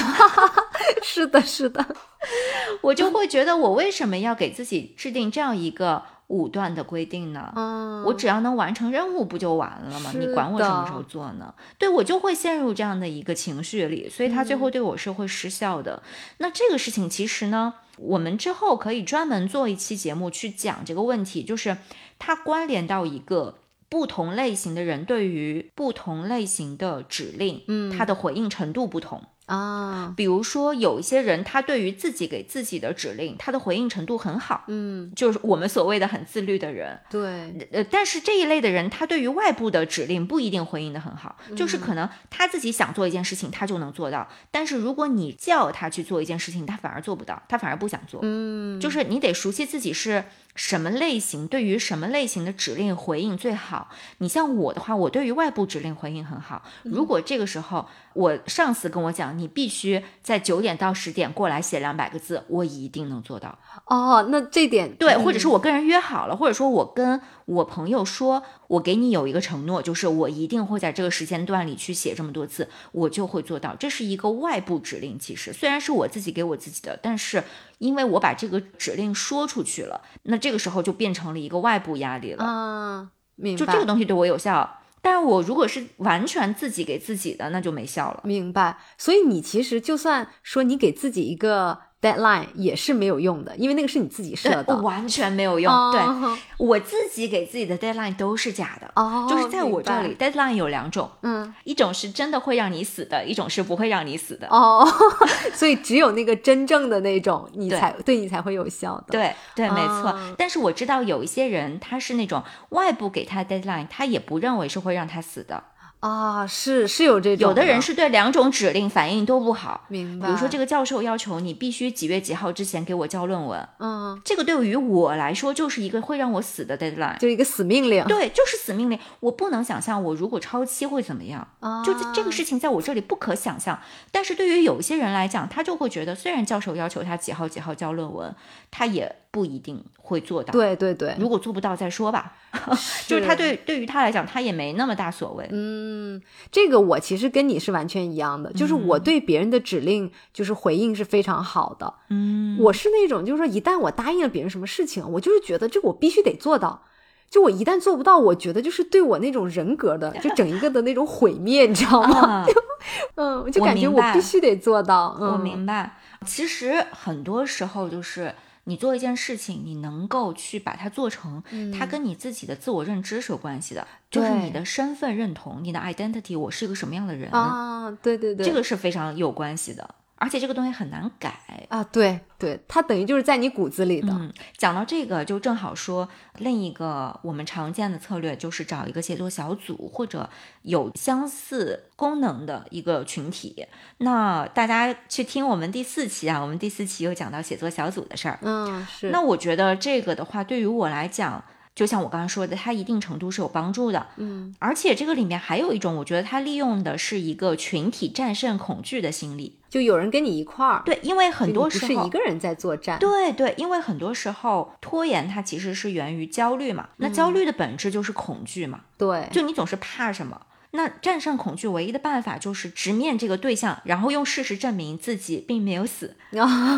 [1.04, 1.86] 是的，是的，
[2.82, 7.54] 我就会觉得我为什么要给自己制定这样一个武断的规定呢？
[7.56, 10.12] 嗯，我只要能完成任务不就完了吗？
[10.18, 11.54] 你管我什么时候做呢？
[11.78, 16.02] 对我就会陷入这样的一个情绪里，所以他最嗯后对我是会失效的。
[16.38, 21.78] 那这个事情其实呢，我们之后可以专门做一期节目去讲这个问题，就是
[22.18, 23.60] 它关联到一个。
[23.92, 29.24] 不同类型的人对于不同类型的指令，嗯他的回应程度不同。
[29.50, 37.00] 啊，比如说，有一些人他对于自己给自己的指令，他的回应程度很好，嗯，就是我们所谓的很自律的人。
[37.10, 48.20] 对，呃，但是这一类的人，他对于外部的指令不一定回应的很好，就是可能他自己想做一件事情，他就能做到，但是如果你叫他去做一件事情，他反而做不到，他反而不想做。
[48.22, 50.24] 嗯，就是你得熟悉自己是
[50.56, 53.90] 什么类型，对于什么类型的指令回应最好。
[54.18, 56.64] 你像我的话，我对于外部指令回应很好。
[56.84, 63.58] 如果这个时候我上司跟我讲，你必须在九点到十点过来写两百个字，我一定能做到。
[63.86, 73.76] 哦，那这点对，嗯或者是我跟人约好了，或者说我跟我朋友说，我给你有一个承诺，就是我一定会在这个时间段里去写这么多字，我就会做到。
[73.76, 77.44] 这是一个外部指令，其实虽然是我自己给我自己的，但是
[77.80, 82.46] 因为我把这个指令说出去了，那这个时候就变成了一个外部压力了。
[82.46, 88.22] 嗯，明白，就这个东西对我有效，但是我如果是完全自己给自己的，那就没效了。
[88.24, 88.78] 明白。
[88.98, 94.76] 所以你其实就算说你给自己一个 deadline 也是没有用的，因为那个是你自己设的。
[94.78, 95.72] 完全没有用。
[95.92, 98.92] 对哦我自己给自己的 deadline 都是假的。
[98.96, 104.48] 哦，就是在我这里，，deadline 有两种，嗯，一种是真的会让你死的，一种是不会让你死的。
[104.50, 104.86] 哦，
[105.54, 110.10] 所以只有那个真正的那种，你对才对你才会有效的。，对对，没错。
[110.10, 115.64] 哦但是我知道有一些人，他是那种外部给他 deadline，他也不认为是会让他死的。
[116.00, 119.86] 啊，是是有这种，有的人是对两种指令反应都不好。
[119.90, 127.18] 明白，比如说，这个，教授要求你必须几月几号之前给我交论文，嗯，这个对于我来说就是一个会让我死的 deadline。
[127.18, 128.98] 就一个死命令，对，就是死命令。
[129.20, 131.46] 我不能想象我如果超期会怎么样。
[131.60, 133.78] 啊，就这这个事情在我这里不可想象，
[134.10, 138.34] 但是对于有些人来讲，他就会觉得，虽然教授要求他几号几号交论文，
[138.72, 142.34] 他也不一定会做到。，对对对，如果做不到再说吧。
[143.06, 145.48] 就是他对对于他来讲，他也没那么大所谓。
[145.52, 146.20] 嗯，
[146.52, 151.94] 这个我其实跟你是完全一样的，就是我对别人的指令就是回应是非常好的。
[152.10, 156.86] 嗯，我是那种就是说，一旦我答应了别人什么事情，我就是觉得这个我必须得做到。
[157.30, 162.28] 就我一旦做不到，我觉得就是对我那种人格的就整一个的那种毁灭，你知道吗？
[162.28, 162.46] 啊，
[163.14, 165.16] 嗯，我就感觉我必须得做到。
[165.22, 165.98] 嗯、我明白。
[166.26, 168.34] 其实很多时候就是。
[168.66, 171.42] 你做一件事情，你能够去把它做成，
[171.78, 179.96] 它跟你自己的自我认知是有关系的，就是你的身份认同，你的 identity，我是一个什么样的人，啊，对对对，这个是非常有关系的。
[180.20, 181.34] 而且这个东西很难改。
[181.70, 184.12] 啊，对对，它等于就是在你骨子里的。
[184.12, 190.28] 嗯，讲到这个，就正好说另一个我们常见的策略，就是找一个写作小组或者
[190.64, 193.66] 有相似功能的一个群体。
[193.98, 198.40] 那大家去听我们第四期啊，我们第四期有讲到写作小组的事儿。
[198.42, 199.10] 嗯，是。
[199.12, 201.44] 那我觉得这个的话，对于我来讲，
[201.80, 204.06] 就像我刚刚说的，它一定程度是有帮助的。
[204.18, 209.58] 嗯，而且这个里面还有一种，我觉得它利用的是一个群体战胜恐惧的心理。
[209.70, 210.82] 就有人跟你一块儿。
[210.84, 213.00] 对，因为很多时候不是一个人在作战。
[213.00, 216.90] 对对，因为很多时候拖延它其实是源于焦虑嘛。
[216.98, 218.82] 那焦虑的本质就是恐惧嘛。
[218.98, 220.42] 对，就你总是怕什么。
[220.72, 226.16] 那战胜恐惧唯一的办法就是直面这个对象，然后用事实证明自己并没有死。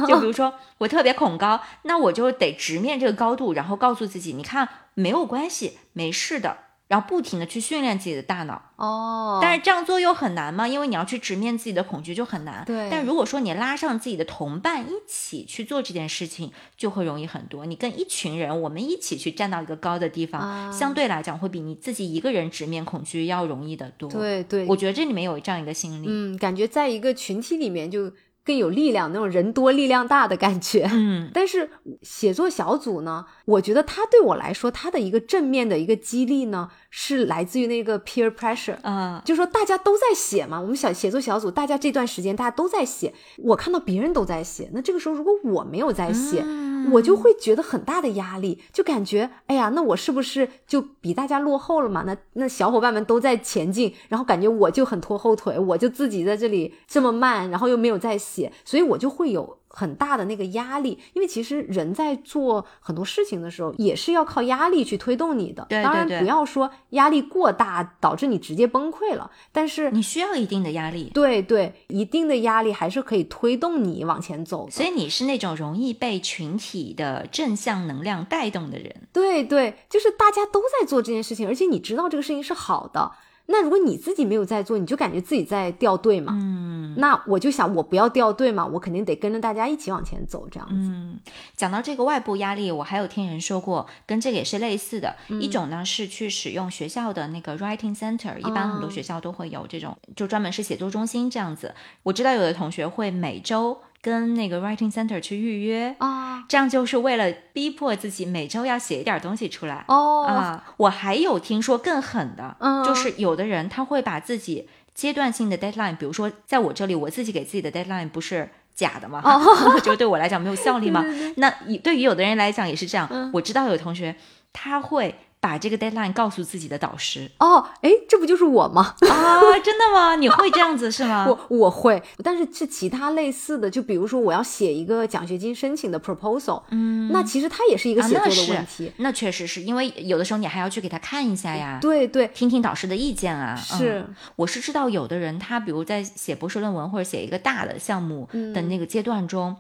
[0.08, 6.58] 就比如说我特别恐高，那我就得直面这个高度，然后告诉自己，你看没有关系，没事的。
[6.92, 12.66] 然后不停的去训练自己的大脑哦，但是这样做又很难吗，因为你要去直面自己的恐惧就很难。
[12.66, 17.66] 对，但如果说你拉上自己的同伴一起去做这件事情，就会容易很多。
[17.66, 24.12] 你跟一群人，我们一起去站到一个高的地方，相对来讲会比你自己一个人直面恐惧要容易得多。
[24.12, 28.12] 对对，我觉得这里面有这样一个心理，嗯，感觉在一个群体里面就。
[28.44, 30.90] 更有力量，那种人多力量大的感觉。
[30.92, 31.70] 嗯，但是
[32.02, 38.78] 写作小组呢，我觉得它对我来说，它的一个正面的一个激励呢，是来自于那个 peer pressure。
[38.84, 46.44] 嗯，就说大家都在写嘛，我们小写作小组，大家这段时间大家都在写，我看到别人都在写，那这个时候如果我没有在写，
[46.92, 52.04] 我就会觉得很大的压力，就感觉哎呀，那我是不是就比大家落后了嘛？
[52.06, 58.18] 那那小伙伴们都在前进，然后感觉我就很拖后腿，我就自己在这里这么慢，然后又没有在。
[58.22, 65.66] 写，所以我就会有很大的那个压力，因为其实人在做很多事情的时候，也是要靠压力去推动你的。
[65.70, 71.10] 对，当然不要说压力过大导致你直接崩溃了，但是你需要一定的压力。
[71.14, 74.70] 对对，一定的压力还是可以推动你往前走。
[74.70, 79.08] 所以你是那种容易被群体的正向能量带动的人。
[79.14, 83.12] 对对，就是大家都在做这件事情，而且你知道这个事情是好的。
[83.48, 86.34] 那如果你自己没有在做，你就感觉自己在掉队嘛。
[86.40, 90.76] 嗯，那我就想，我不要掉队嘛，我肯定得跟着大家一起往前走，这样子。
[90.76, 91.20] 嗯，
[91.56, 95.16] 讲到这个外部压力，我还有听人说过，跟这个也是类似的。
[95.30, 101.74] 嗯、一种呢是去使用学校的那个 writing center，一般很多学校都会有这种，就专门是写作中心这样子。
[102.04, 103.82] 我知道有的同学会每周。
[104.02, 110.74] 跟那个 writing center 去预约啊，这样就是为了逼迫自己每周要写一点东西出来哦啊。
[110.78, 119.22] 我还有听说更狠的，就是有的人他会把自己阶段性的 deadline，比如说在我这里，我自己给自己的 deadline 不是假的吗？
[119.84, 121.06] 就对我来讲没有效力吗？
[121.38, 121.50] 那
[121.84, 123.32] 对于有的人来讲也是这样。
[123.34, 124.16] 我知道有同学
[124.52, 125.16] 他会。
[125.42, 128.96] 把这个 deadline 告诉自己的导师哦，哎，这不就是我吗？
[129.10, 130.16] 啊，真的吗？
[130.16, 131.26] 你会这样子是吗？
[131.50, 138.92] 我我会，但是是其他类似的，就比如说我要写一个奖学金申请的 proposal，嗯，那其实它也是一个写作的问题。
[138.98, 143.56] 那确实是因为有的时候你还要去给他看一下呀，对对，听听导师的意见啊。
[143.56, 149.56] 是，我是知道有的人他比如在写博士论文或者写一个大的项目的那个阶段中，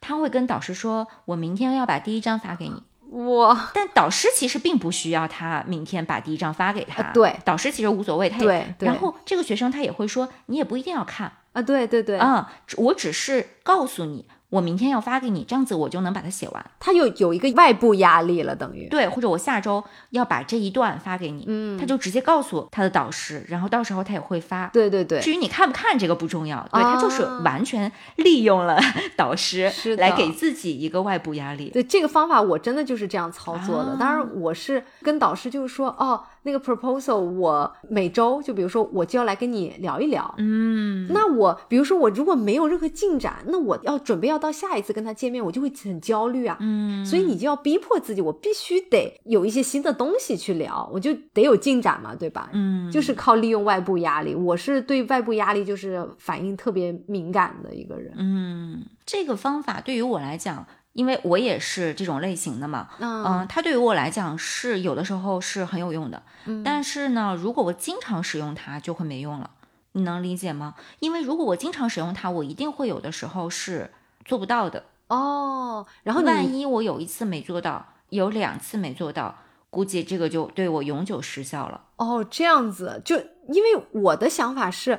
[0.00, 2.80] 他会跟导师说：“我明天要把第一章发给你。”
[3.14, 3.70] 哇！
[3.74, 8.66] 但导师其实并不需要他明天把第一章发给他，对，导师其实无所谓，他对。
[8.80, 14.26] 然后这个学生他也会说，你也不一定要看啊，对对对，啊，我只是告诉你。
[14.54, 16.64] 我明天要发给你，这样子我就能把它写完。
[16.78, 24.68] 他有有一个外部压力了，等于对，或者我下周要把这一段发给你，嗯，他就直接告诉他的导师，然后到时候他也会发。
[24.68, 28.78] 对对对，至于你看不看这个不重要，对他就是完全利用了
[29.16, 31.70] 导师来给自己一个外部压力。
[31.70, 33.96] 对这个方法，我真的就是这样操作的。
[33.98, 44.38] 当然，我是跟导师就是说，哦，那个 proposal 我每周就比如说我就要来跟你聊一聊，嗯，那我比如说我如果没有任何进展，那我要准备要。
[44.44, 52.50] 到下一次跟他见面，我就会很焦虑啊，嗯，所以你就要逼迫自己，我必须得有一些新的东西去聊，我就得有进展嘛，对吧？
[52.52, 58.12] 嗯，就是靠利用外部压力，我是对外部压力就是反应特别敏感的一个人。
[58.18, 66.22] 嗯，这个方法对于我来讲，因为我也是这种类型的嘛，嗯，它对于我来讲是有的时候是很有用的，
[66.64, 69.50] 但是呢，如果我经常使用它，就会没用了。
[69.92, 70.74] 你能理解吗？
[70.98, 73.92] 因为如果我经常使用它，我一定会有的时候是。
[74.26, 79.36] 做不到的哦，然后万一我有一次没做到，有两次没做到，
[79.68, 81.82] 估计这个就对我永久失效了。
[81.96, 84.98] 哦，这样子，就因为我的想法是，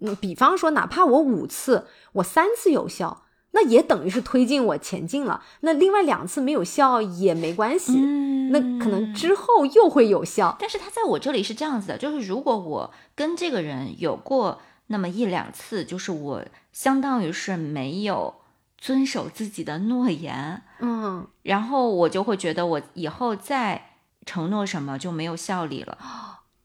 [0.00, 3.22] 嗯，比方说，哪怕我五次，我三次有效。
[3.54, 5.42] 那也等于是推进我前进了。
[5.60, 7.92] 那另外两次没有效也没关系，
[8.50, 10.56] 那可能之后又会有效。
[10.58, 18.34] 但是他在我这里是这样子的，就是如果我跟这个人有过那么一两次，就是我相当于是没有
[18.76, 23.92] 遵守自己的诺言，嗯，然后我就会觉得我以后再
[24.26, 25.96] 承诺什么就没有效力了。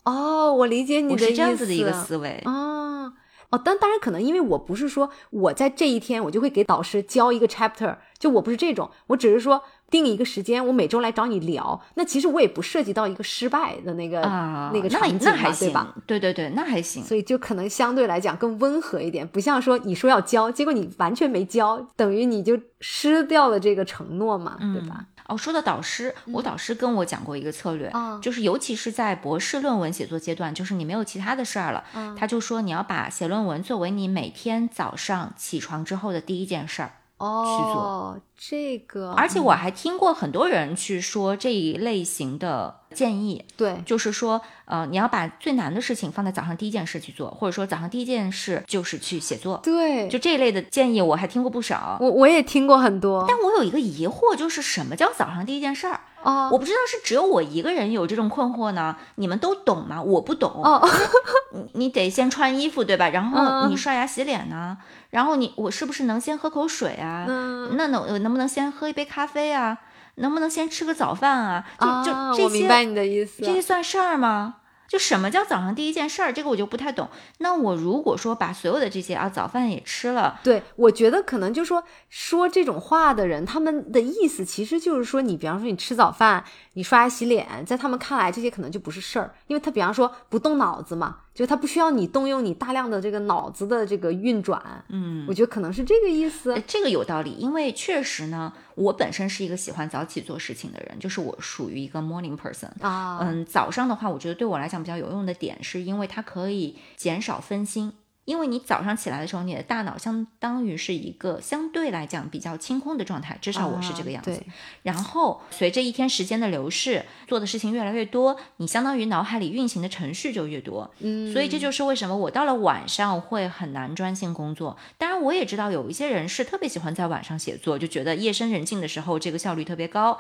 [0.06, 2.42] 哦，我理解你的意思，是这样子的一个思维。
[2.46, 3.14] 哦
[3.52, 11.82] 哦，但当然可能，因为我不是说我在这一天我就会给导师教一个 chapter，就我不是这种，我只是说定一个时间，我每周来找你聊。
[11.96, 15.96] 那其实我也不涉及到一个失败的那个、啊，那个那场景嘛，那还行对吧？？
[16.06, 17.04] 对对对，那还行。
[17.04, 25.06] 所以就可能相对来讲更温和一点，不像说你说要教，结果你完全没教，等于你就失掉了这个承诺嘛，对吧？
[25.30, 36.92] 哦，说到导师，我导师跟我讲过一个策略，嗯就是尤其是在博士论文写作阶段，就是你没有其他的事儿了，嗯他就说你要把写论文作为你每天早上起床之后的第一件事儿。
[37.20, 51.98] 哦，这个，而且我还听过很多人去说这一类型的建议，对，就是说，呃，你要把最难的事情放在早上第一件事去做，或者说早上第一件事就是去写作，对，就这一类的建议我还听过不少。
[52.00, 56.00] 我我也听过很多，但我有一个疑惑，就是什么叫早上第一件事儿？
[56.24, 58.96] 哦，我不知道是只有我一个人有这种困惑呢？
[59.16, 60.02] 你们都懂吗？
[60.02, 60.52] 我不懂。
[60.64, 60.82] 哦，
[61.54, 63.10] 你你得先穿衣服对吧？
[63.10, 64.78] 然后嗯你刷牙洗脸呢？
[65.12, 67.26] 然后你我是不是能先喝口水啊？
[67.28, 69.78] 嗯那能呃能不能先喝一杯咖啡啊？
[70.16, 71.64] 能不能先吃个早饭啊？
[71.80, 72.04] 就、啊，
[72.36, 74.56] 就这些我明白你的意思，这些算事儿吗？
[74.90, 76.34] 就什么叫早上第一件事儿？
[76.34, 77.08] 这个我就不太懂。
[77.38, 96.62] 那我如果说把所有的这些啊早饭也吃了，对，我觉得可能就说说这种话的人，他们的意思其实就是说，你比方说你吃早饭，你刷牙洗脸，在他们看来这些可能就不是事儿，因为他比方说不动脑子嘛，就它不需要你动用你大量的这个脑子的这个运转，嗯，我觉得可能是这个意思呃。
[96.68, 102.68] 这个有道理，因为确实呢，我本身是一个喜欢早起做事情的人，就是我属于一个 morning person。
[102.82, 107.94] 啊，嗯，早上的话，我觉得对我来讲比较有用的点，是因为它可以减少分心。
[108.30, 114.40] 因为你早上起来的时候，你的大脑相当于是一个相对来讲比较清空的状态，至少我是这个样子。
[114.84, 120.88] 然后随着一天时间的流逝，做的事情越来越多，你相当于脑海里运行的程序就越多。
[121.00, 124.78] 嗯，所以这就是为什么我到了晚上会很难专心工作。
[125.00, 130.16] 当然，我也知道有一些人是特别喜欢在晚上写作，就觉得夜深人静的时候这个效率特别高。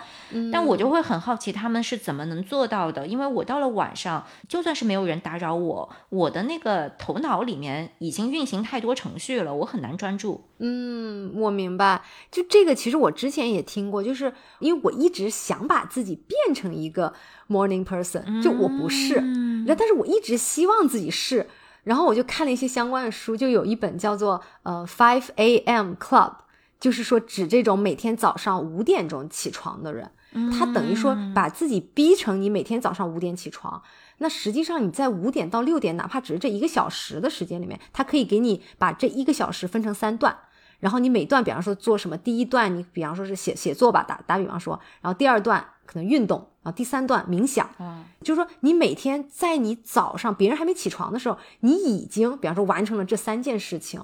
[0.51, 10.50] 但我就会很好奇他们是怎么能做到的，因为我到了晚上，就算是没有人打扰我，我的那个头脑里面已经运行太多程序了，我很难专注。
[10.58, 12.02] 嗯，我明白。
[12.32, 17.14] 就这个，其实我之前也听过，就是因为我一直想把自己变成一个
[17.47, 21.47] morning person，就我不是，嗯但是我一直希望自己是。
[21.84, 25.93] 然后我就看了一些相关的书，就有一本叫做呃 Five A.M.
[25.93, 26.34] Club，
[26.80, 30.12] 就是说指这种每天早上五点钟起床的人，
[30.52, 33.82] 他等于说把自己逼成你每天早上五点起床。
[34.20, 40.38] 那实际上你在五点到六点，哪怕只是这一个小时的时间里面，它可以给你把这一个小时分成三段。
[40.80, 54.01] 然后你每段，比方说做什么，第一段你比方说是写写作吧，打打比方说，然后第二段可能运动，然后第三段冥想，嗯，就是说你每天在你早上别人还没起床的时候，你已经比方说完成了这三件事情。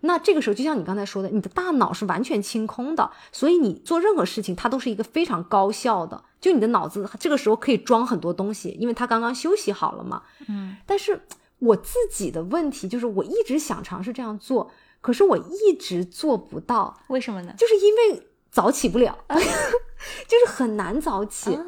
[0.00, 6.22] 那这个时候，就像你刚才说的，你的大脑是完全清空的，所以你做任何事情，它都是一个非常高效的。
[6.40, 10.22] 就你的脑子这个时候可以装很多东西，因为它刚刚休息好了嘛。
[10.48, 11.22] 嗯，但是
[11.58, 14.70] 我自己的问题就是，我一直想尝试这样做，
[15.00, 17.54] 可是我一直做不到，为什么呢？
[17.56, 21.58] 就是因为早起不了， 就是很难早起。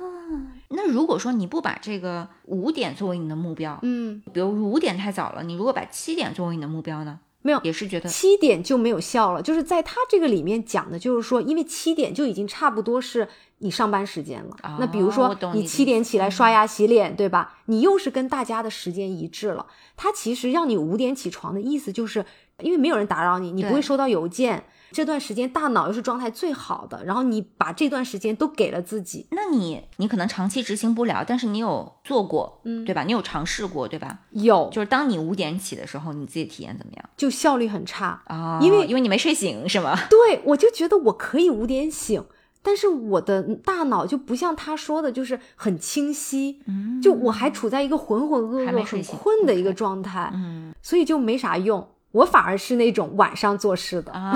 [0.68, 7.18] 那如果说你不把这个五点作为你的目标，嗯，比如五点太早了，你如果把七点作为你的目标呢？
[7.49, 9.40] 没有也是觉得七点就没有效了。
[9.40, 13.26] 就是在他这个里面讲的，就是说，因为七点就已经差不多是
[13.61, 14.51] 你上班时间了。
[14.62, 17.61] 哦那比如说你七点起来刷牙洗脸，对吧？
[17.64, 19.64] 你又是跟大家的时间一致了。
[19.96, 22.22] 他其实让你五点起床的意思，就是
[22.61, 24.64] 因为没有人打扰你，你不会收到邮件。
[24.91, 33.03] 这段时间大脑又是状态最好的，然后你把这段时间都给了自己，那你你可能长期执行不了，但是你有做过，嗯对吧？
[33.05, 34.20] 你有尝试过，对吧？
[34.30, 38.22] 有就是当你五点起的时候，你自己体验怎么样就效率很差。
[38.26, 38.59] 啊？
[38.62, 39.97] 因为因为你没睡醒是吗？
[40.09, 42.24] 对，我就觉得我可以五点醒，
[42.62, 51.86] 但是我的大脑就不像他说的，就是很清晰，嗯就我还处在一个浑浑噩噩、很还没睡醒困的一个状态，嗯所以就没啥用。
[52.11, 54.32] 我反而是那种晚上做事的，啊，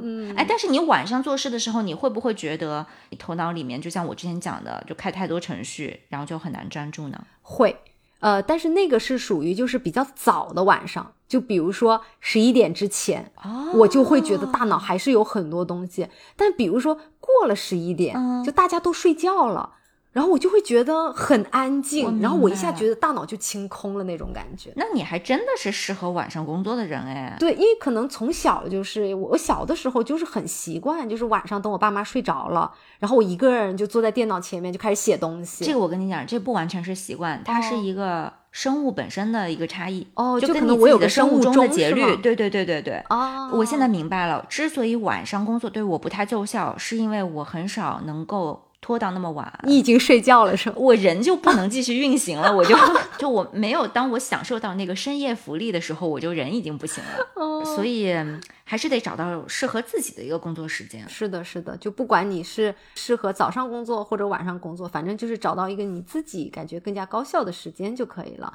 [0.00, 7.24] 嗯，哎，但是你晚上做事的时候，你会不会觉得你头脑里面就像我之前讲的，就开太多程序，然后就很难专注呢？
[7.42, 7.76] 会。
[8.20, 16.06] 呃，但是那个是属于就是比较早的晚上，就比如说十一点之前，哦我就会觉得大脑还是有很多东西。
[16.36, 19.74] 但比如说过了十一点，嗯就大家都睡觉了，
[20.12, 24.70] 然后我就会觉得很安静，然后我一下觉得大脑就清空了那种感觉。
[24.76, 27.34] 那你还真的是适合晚上工作的人哎。
[27.40, 35.64] 对，因为可能从小就是我我小的时候就是很习惯，就是晚上等我爸妈睡着了，然后我一个人就坐在电脑前面就开始写东西。
[35.64, 40.06] 这个我跟你讲，这不完全是习惯，它是哦一个生物本身的一个差异。
[40.12, 43.02] 哦，就就跟你可能我有个自己的生物钟的节律，对对对对对。
[43.08, 49.50] 哦，我现在明白了，之所以晚上工作对我不太奏效，是因为我很少能够拖到那么晚。
[49.62, 50.76] 你已经睡觉了是吗？
[50.76, 52.76] 我人就不能继续运行了，我就
[53.16, 61.08] 就我没有当我享受到那个深夜福利的时候，我就人已经不行了，哦所以嗯还是得找到适合自己的一个工作时间。
[61.08, 68.52] 是的，是的，就不管你是适合早上工作或者晚上工作，反正就是找到一个你自己感觉更加高效的时间就可以了。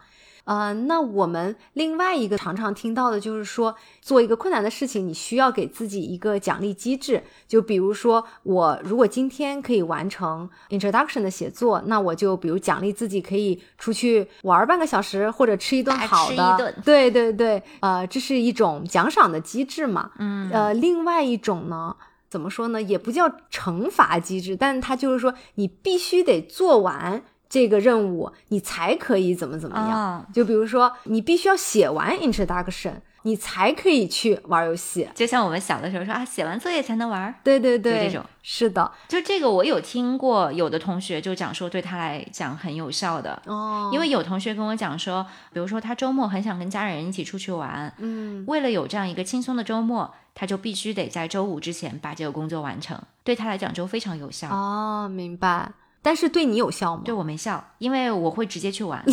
[0.48, 7.22] 呃，那我们另外一个常常听到的就是说，做一个困难的事情，你需要给自己一个奖励机制。
[7.46, 16.36] 就比如说，我如果今天可以完成 introduction 的写作，那我就比如奖励自己可以出去玩半个小时，或者吃一顿好的。
[16.36, 20.12] 吃一顿对对对，呃，这是一种奖赏的机制嘛。
[20.18, 21.94] 嗯呃，另外一种呢，
[22.30, 29.90] 怎么说呢，也不叫惩罚机制，但它就是说你必须得做完这个任务，你才可以怎么怎么样。
[29.90, 32.94] 啊，就比如说，你必须要写完 introduction，
[33.24, 35.08] 你才可以去玩游戏。
[35.16, 37.36] 就像我们小的时候说啊，写完作业才能玩儿。
[37.44, 43.42] 对对对，这种是的就这个我有听过，有的同学就讲说对他来讲很有效的。
[43.46, 54.50] 哦，因为有同学跟我讲说，比如说他周末很想跟家人一起出去玩，嗯，为了有这样一个轻松的周末，他就必须得在周五之前把这个工作完成，对他来讲就非常有效。
[54.50, 55.72] 哦，明白。
[56.08, 57.02] 但是对你有效吗？
[57.04, 59.04] 对我没效，因为我会直接去玩。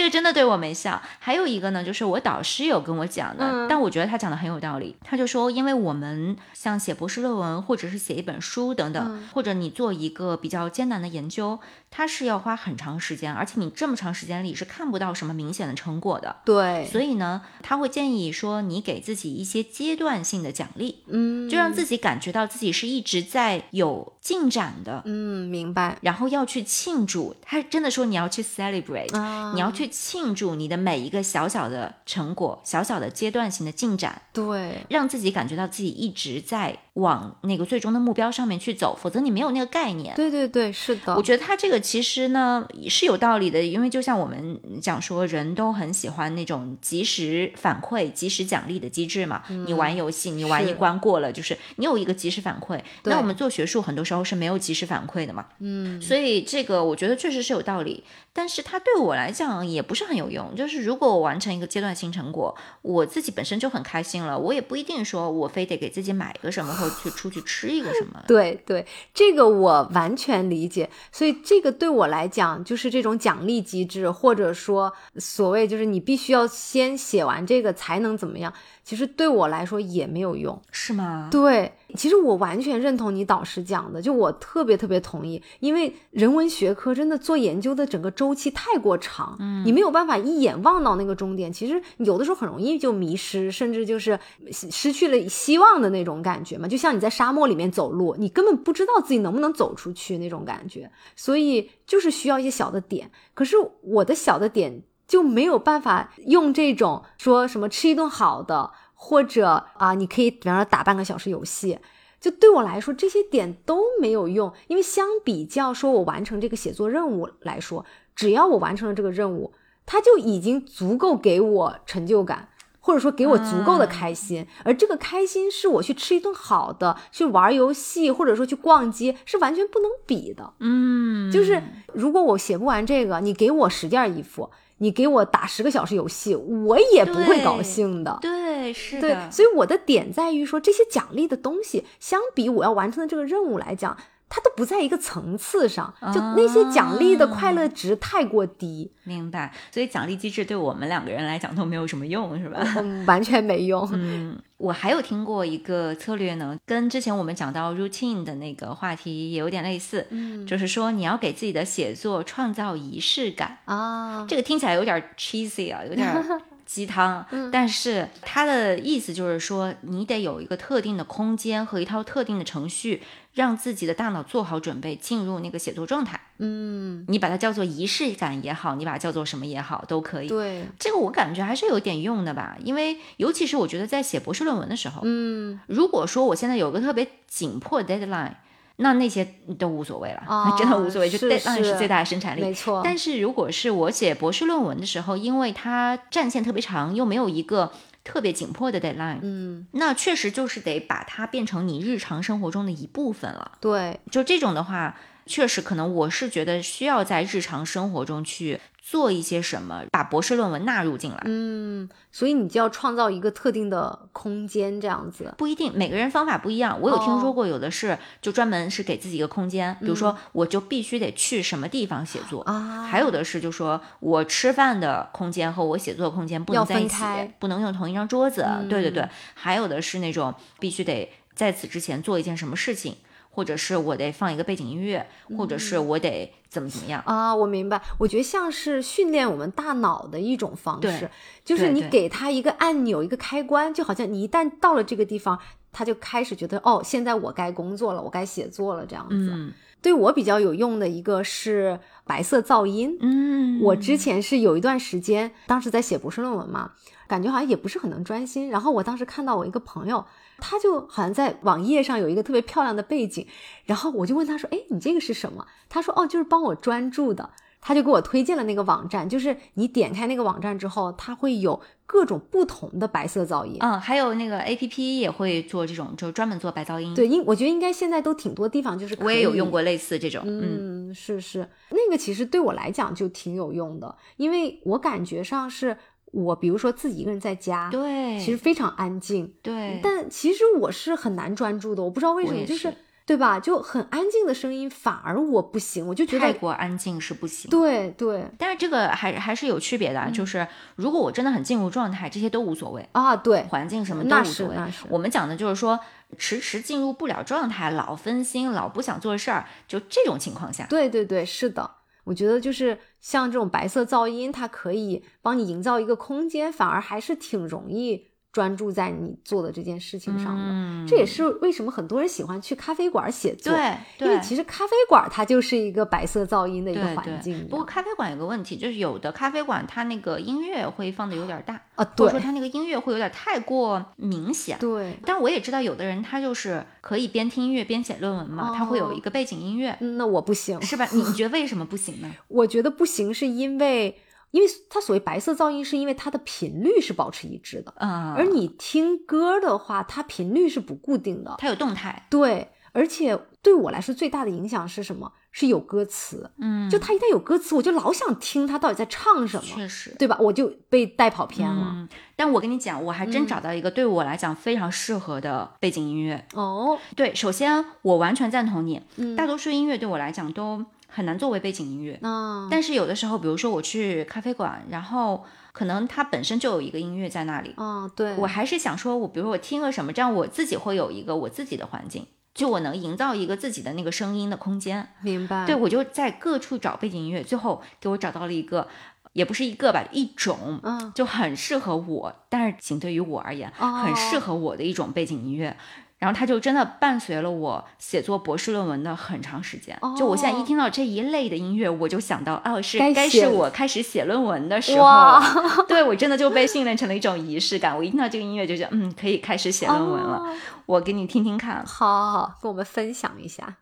[0.00, 0.98] 这个真的对我没效。
[1.18, 4.96] 还有一个呢，就是我导师有跟我讲的，嗯但我觉得他讲的很有道理。
[5.04, 11.58] 他就说，因为我们像写博士论文，或者是写一本书等等，嗯或者你做一个比较艰难的研究，
[11.90, 16.36] 它是要花很长时间，而且你这么长时间里是看不到什么明显的成果的。
[16.46, 25.02] 对，所以呢，他会建议说，你给自己一些阶段性的奖励，嗯，就让自己感觉到自己是一直在有进展的。
[25.06, 25.98] 嗯，明白。
[26.02, 40.14] 然后要去庆祝，他真的说你要去 celebrate，、啊，你要去庆祝你的每一个小小的成果、小小的阶段性的进展，对，让自己感觉到自己一直在往那个最终的目标上面去走，否则你没有那个概念。
[40.16, 49.42] 对对对，是的，我觉得他这个其实呢是有道理的，因为就像我们讲说，人都很喜欢那种及时反馈、及时奖励的机制嘛。
[49.48, 52.80] 你玩游戏，你玩一关过了，就是你有一个及时反馈。
[53.04, 55.46] 那我们做学术很多时候是没有及时反馈的嘛。
[55.60, 60.54] 嗯，所以这个我觉得确实是有道理，但是它对我来讲也不是很有用。
[60.56, 68.22] 就是如果我完成一个阶段性成果，我自己本身就很开心了，我也不一定说我非得给自己买一个什么或者去出去吃一个什么。
[68.26, 70.88] 对对，这个我完全理解。
[71.12, 78.52] 所以这个对我来讲，就是这种奖励机制，或者说所谓就是你必须要先写完这个才能怎么样，
[78.90, 80.60] 其实对我来说也没有用。
[80.72, 81.28] 是吗？
[81.30, 94.18] 对，其实我完全认同你导师讲的，就我特别特别同意，因为人文学科真的做研究的整个周期太过长，嗯，你没有办法一眼望到那个终点，其实有的时候很容易就迷失，甚至就是
[94.50, 108.70] 失去了希望的那种感觉嘛，就像你在沙漠里面走路，你根本不知道自己能不能走出去那种感觉，所以就是需要一些小的点，可是我的小的点就没有办法用这种说什么吃一顿好的。
[109.02, 111.78] 或者啊，你可以比方说打半个小时游戏，
[112.20, 117.84] 就对我来说这些点都没有用，因为相比较说我完成这个写作任务来说，
[118.14, 119.54] 只要我完成了这个任务，
[119.86, 122.50] 它就已经足够给我成就感。
[122.82, 130.54] 或者说给我足够的开心，而这个开心是我去吃一顿好的、去玩游戏，或者说去逛街，是完全不能比的。
[130.60, 134.48] 嗯，就是如果我写不完这个，你给我十件衣服，
[134.82, 138.18] 你给我打十个小时游戏，我也不会高兴的。
[138.20, 143.96] 对，是对，的，所以我的点在于说，这些奖励的东西，相比我要完成的这个任务来讲，
[144.32, 149.52] 它都不在一个层次上，就那些奖励的快乐值太过低，明白。
[149.72, 152.60] 所以奖励机制对我们两个人来讲都没有什么用，是吧？
[152.78, 153.86] 嗯，完全没用。
[153.92, 163.58] 嗯，我还有听过一个策略呢，跟之前我们讲到 routine 的那个话题也有点类似，嗯就是说你要给自己的写作创造仪式感。
[163.64, 166.06] 啊，这个听起来有点 cheesy 啊，有点
[166.70, 173.02] 鸡汤，但是它的意思就是说，你得有一个特定的空间和一套特定的程序，
[173.34, 176.20] 让自己的大脑做好准备，进入那个写作状态。
[176.38, 180.28] 嗯，你把它叫做仪式感也好，你把它叫做什么也好，都可以。
[180.28, 188.34] 对，这个我感觉还是有点用的吧，因为尤其是我觉得在写博士论文的时候，嗯如果说我现在有个特别紧迫 deadline，
[188.80, 189.24] 那那些
[189.58, 190.22] 都无所谓了，
[190.58, 192.40] 真的无所谓，就是 deadline 是是最大的生产力。
[192.40, 192.80] 没错。
[192.82, 197.72] 但是如果是我写博士论文的时候，因为它战线特别长，又没有一个
[198.02, 203.52] 特别紧迫的 deadline，嗯，那确实就是得把它变成你日常生活中的一部分了。
[203.60, 204.96] 对，就这种的话，
[205.30, 211.22] 确实可能我是觉得需要在日常生活中去做一些什么，把博士论文纳入进来。
[211.26, 215.32] 嗯，所以你就要创造一个特定的空间，这样子。
[215.38, 216.76] 不一定，每个人方法不一样。
[216.80, 227.04] 我有听哦说过，有的是就专门是给自己一个空间，比如说我就必须得去什么地方写作嗯啊还有的是就说我吃饭的空间和我写作的空间不能在一起，
[227.38, 228.44] 不能用同一张桌子。
[228.68, 232.96] 对对对嗯，还有的是那种必须得在此之前做一件什么事情，
[233.30, 235.06] 或者是我得放一个背景音乐，
[235.36, 237.02] 或者是我得怎么怎么样。
[237.06, 237.80] 啊，我明白。
[237.98, 241.08] 我觉得像是训练我们大脑的一种方式，
[241.44, 245.38] 就是你给它一个按钮、一个开关，就好像你一旦到了这个地方，
[245.72, 249.30] 它就开始觉得哦，现在我该工作了，我该写作了，这样子。
[249.32, 249.52] 嗯
[249.82, 252.96] 对我比较有用的一个是白色噪音。
[253.00, 256.72] 嗯，我之前是有一段时间，当时在写博士论文嘛，
[257.08, 258.50] 感觉好像也不是很能专心。
[258.50, 260.04] 然后我当时看到我一个朋友，
[260.38, 263.26] 他就好像在网页上有一个特别漂亮的背景，
[263.64, 267.30] 然后我就问他说：“哎，你这个是什么？”他说：“哦，就是帮我专注的。”
[267.60, 273.56] 他就给我推荐了那个网站，就是你点开那个网站之后，它会有各种不同的白色噪音。
[273.60, 280.22] 嗯，还有那个 A P P 也会做这种，就专门做白噪音。，对，应我觉得应该现在都挺多地方就是我也有用过类似这种。
[280.24, 285.76] 嗯嗯，是是，那个其实对我来讲就挺有用的，因为我感觉上是
[286.12, 292.74] 我，比如说自己一个人在家，对，其实非常安静，对，但其实我是很难专注的，我不知道为什么，就是是
[293.06, 293.40] 对吧？
[293.40, 297.50] 就很安静的声音，反而我不行，我就觉得太过安静是不行。
[297.50, 300.46] 对对但是这个还还是有区别的啊，就是
[300.76, 304.84] 如果我真的很进入状态，这些都无所谓，啊，对，环境什么都那无所谓是那是。
[304.88, 305.80] 我们讲的就是说，
[306.16, 311.78] 迟迟进入不了状态，老分心，老不想做事儿，就这种情况下，对对对，是的。
[312.04, 320.42] 我觉得就是像这种白色噪音，它可以帮你营造一个空间，反而还是挺容易专注在你做的这件事情上的。
[320.44, 327.46] 嗯，这也是为什么很多人喜欢去咖啡馆写作，对对，因为其实咖啡馆它就是一个白色噪音的一个环境。
[327.48, 334.58] 不过咖啡馆有个问题，就是有的咖啡馆它那个音乐会放的有点大，啊，或者对说它那个音乐会有点太过明显。
[334.58, 340.86] 对，但我也知道有的人他就是可以边听音乐边写论文嘛，他会有哦一个背景音乐，嗯那我不行，是吧？
[340.92, 342.08] 你 你觉得为什么不行呢？
[342.28, 343.96] 我觉得不行，是因为
[344.30, 351.34] 因为它所谓白色噪音，是因为它的频率是保持一致的，啊、而你听歌的话，它频率是不固定的。
[351.38, 355.12] 它有动态，对，而且对我来说最大的影响是什么？
[355.32, 356.28] 是有歌词。
[356.38, 359.94] 嗯，就它一旦有歌词，我就老想听它到底在唱什么，确实。
[359.96, 360.16] 对吧？
[360.20, 361.70] 我就被带跑偏了。
[361.72, 366.26] 嗯，但我跟你讲，我还真嗯找到一个对我来讲非常适合的背景音乐。
[366.34, 371.98] 哦，对，首先我完全赞同你，嗯大多数音乐对我来讲都很难作为背景音乐。
[372.02, 384.88] 嗯但是有的时候，比如说我去咖啡馆，然后可能它本身就有一个音乐在那里，嗯，对，我还是想说，我比如说我听个什么，这样我自己会有一个我自己的环境，就我能营造一个自己的那个声音的空间。
[385.02, 385.46] 明白。
[385.46, 388.68] 对，我就在各处找背景音乐，最后给我找到了一个，
[389.12, 395.56] 也不是一个吧，一种，嗯，就很适合我，但是仅对于我而言，哦很适合我的一种背景音乐。
[396.00, 399.78] 然后它就真的伴随了我写作博士论文的很长时间。
[399.96, 405.64] 就我现在一哦听到这一类的音乐，我就想到，哦，是该该是我开始写论文的时候哇了。
[405.68, 407.76] 对我真的就被训练成了一种仪式感。
[407.76, 410.16] 我一听到这个音乐，就觉得，嗯，可以开始写论文了。
[410.16, 410.34] 哦
[410.66, 411.64] 我给你听听看。
[411.66, 413.56] 好好好，跟我们分享一下。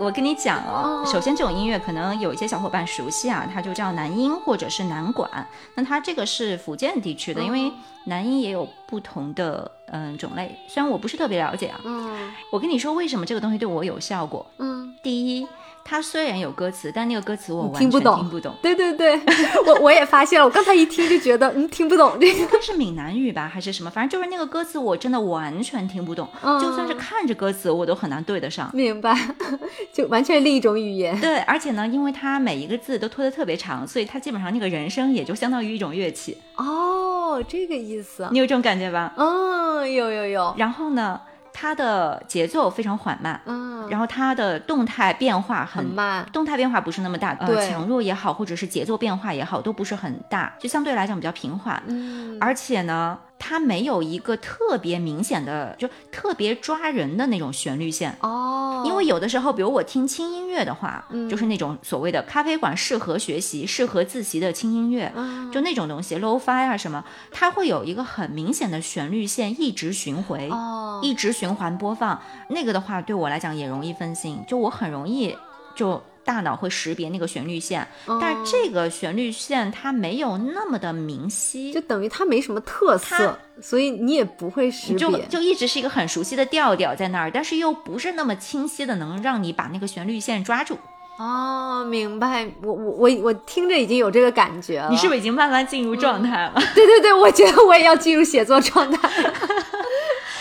[0.00, 5.30] 我跟你讲哦，哦首先这种音乐可能有一些小伙伴熟悉啊，它就叫南音或者是南管。
[5.74, 7.72] 那它这个是福建地区的，因为哦
[8.04, 11.78] 南音也有不同的嗯种类，虽然我不是特别了解啊。
[11.84, 14.44] 嗯我跟你说，为什么这个东西对我有效果？
[14.56, 15.46] 嗯，第一，
[15.84, 18.54] 它虽然有歌词，但那个歌词我完全听不懂听不懂。
[18.62, 19.20] 对对对，
[19.66, 22.46] 我我也发现了，我刚才一听就觉得嗯听不懂 这个。
[22.46, 23.90] 它是闽南语吧，还是什么？
[23.90, 26.28] 反正就是那个歌词，我真的完全听不懂。
[26.60, 28.70] 就算是嗯看着歌词，我都很难对得上。
[28.72, 29.16] 明白，
[29.92, 31.18] 就完全另一种语言。
[31.20, 36.38] 对，而且呢，因为它每一个字都拖得特别长，所以它基本上那个人声也就相当于一种乐器。
[36.56, 38.28] 哦，这个意思。
[38.30, 39.12] 你有这种感觉吧？
[39.16, 40.54] 嗯，有有有。
[40.56, 41.20] 然后呢，
[41.60, 47.68] 它的节奏非常缓慢，嗯，然后它的动态变化很慢，动态变化不是那么大，呃，对。
[47.68, 51.82] 强弱也好，或者是节奏变化也好，都不是很大，就相对来讲比较平缓。
[51.86, 58.14] 嗯，而且呢，它没有一个特别明显的，就特别抓人的那种旋律线。
[58.20, 72.20] 哦，因为有的时候，比如我听轻音乐的话，嗯就是那种所谓的咖啡馆适合学习、适合自习的轻音乐，嗯就那种东西，low-fi 啊什么，它会有一个很明显的旋律线一直巡回，哦，一直循环播放。
[72.50, 75.34] 那个的话，对我来讲也容易分心，就我很容易
[75.74, 77.84] 就大脑会识别那个旋律线，
[78.20, 85.26] 但是这个旋律线它没有那么的明晰，就等于它没什么特色，所以你也不会识就别。
[85.26, 90.78] 就一直是一个很熟悉的调调在那儿，但是又不是那么清晰的能让你把那个旋律线抓住。
[91.18, 92.48] 哦，明白。
[92.62, 94.88] 我我我我听着已经有这个感觉了。
[94.88, 96.62] 你是不是已经慢慢进入状态了？
[96.76, 99.08] 对对对，我觉得我也要进入写作状态。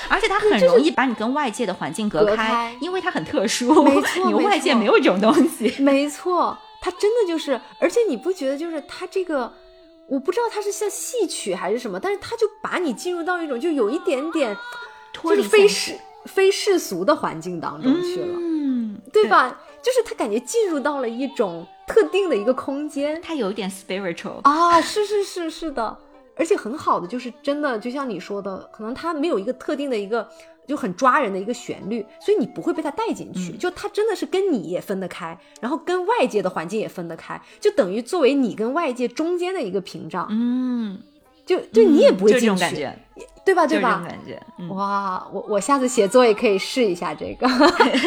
[0.09, 5.73] 而且它很容易把你跟外界的环境隔隔开因为它很特殊，没错 你外界没有这种东西。
[5.79, 9.51] 没错，它真的就是，而且你不觉得就是它这个，
[10.07, 14.61] 我不知道它是像戏曲还是什么，但是它就把你进入到一种就有一点点就是
[15.13, 19.25] 脱离非世非世俗的环境当中去了，嗯，对？
[19.27, 19.57] 吧？
[19.81, 24.41] 就是他感觉进入到了一种特定的一个空间它有一点 spiritual。
[24.43, 25.97] 啊，是是是是的，
[26.39, 30.27] 而且很好的就是真的，就像你说的，可能它没有一个特定的一个
[30.65, 40.97] 就很抓人的一个旋律，所以你不会被它带进去，嗯就它真的是跟你也分得开，然后跟外界的环境也分得开，就等于作为你跟外界中间的一个屏障，嗯，
[41.45, 42.97] 就就你也不会就这种感觉，
[43.43, 43.65] 对吧？
[43.65, 44.05] 对吧？
[44.07, 44.41] 感觉。
[44.59, 47.47] 嗯，哇，我我下次写作也可以试一下这个，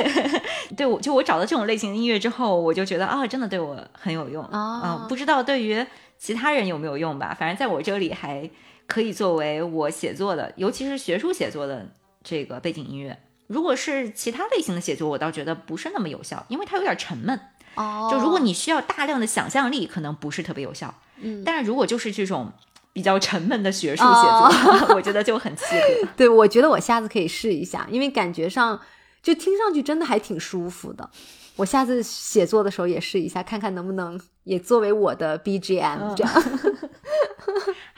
[0.76, 5.84] 对我就我找到这种类型的音乐之后，我就觉得啊，真的对我很有用啊嗯不知道对于
[6.22, 7.36] 其他人有没有用吧？
[7.36, 8.48] 反正在我这里还
[8.86, 11.90] 可以作为我写作的，尤其是学术写作的
[12.22, 13.18] 这个背景音乐。
[13.48, 17.36] 如果是其他类型的写作，我倒觉得不是那么有效，因为它有点沉闷。
[17.74, 20.94] 哦就如果你需要大量的想象力，可能不是特别有效。
[21.16, 22.52] 嗯但是如果就是这种
[22.92, 26.08] 比较沉闷的学术写作， 我觉得就很契合。
[26.16, 28.80] 对，我觉得我下次可以试一下，因为感觉上
[29.20, 31.10] 就听上去真的还挺舒服的。
[31.56, 36.32] 我下次写作的时候也试一下，看看能不能也作为我的 BGM 这样。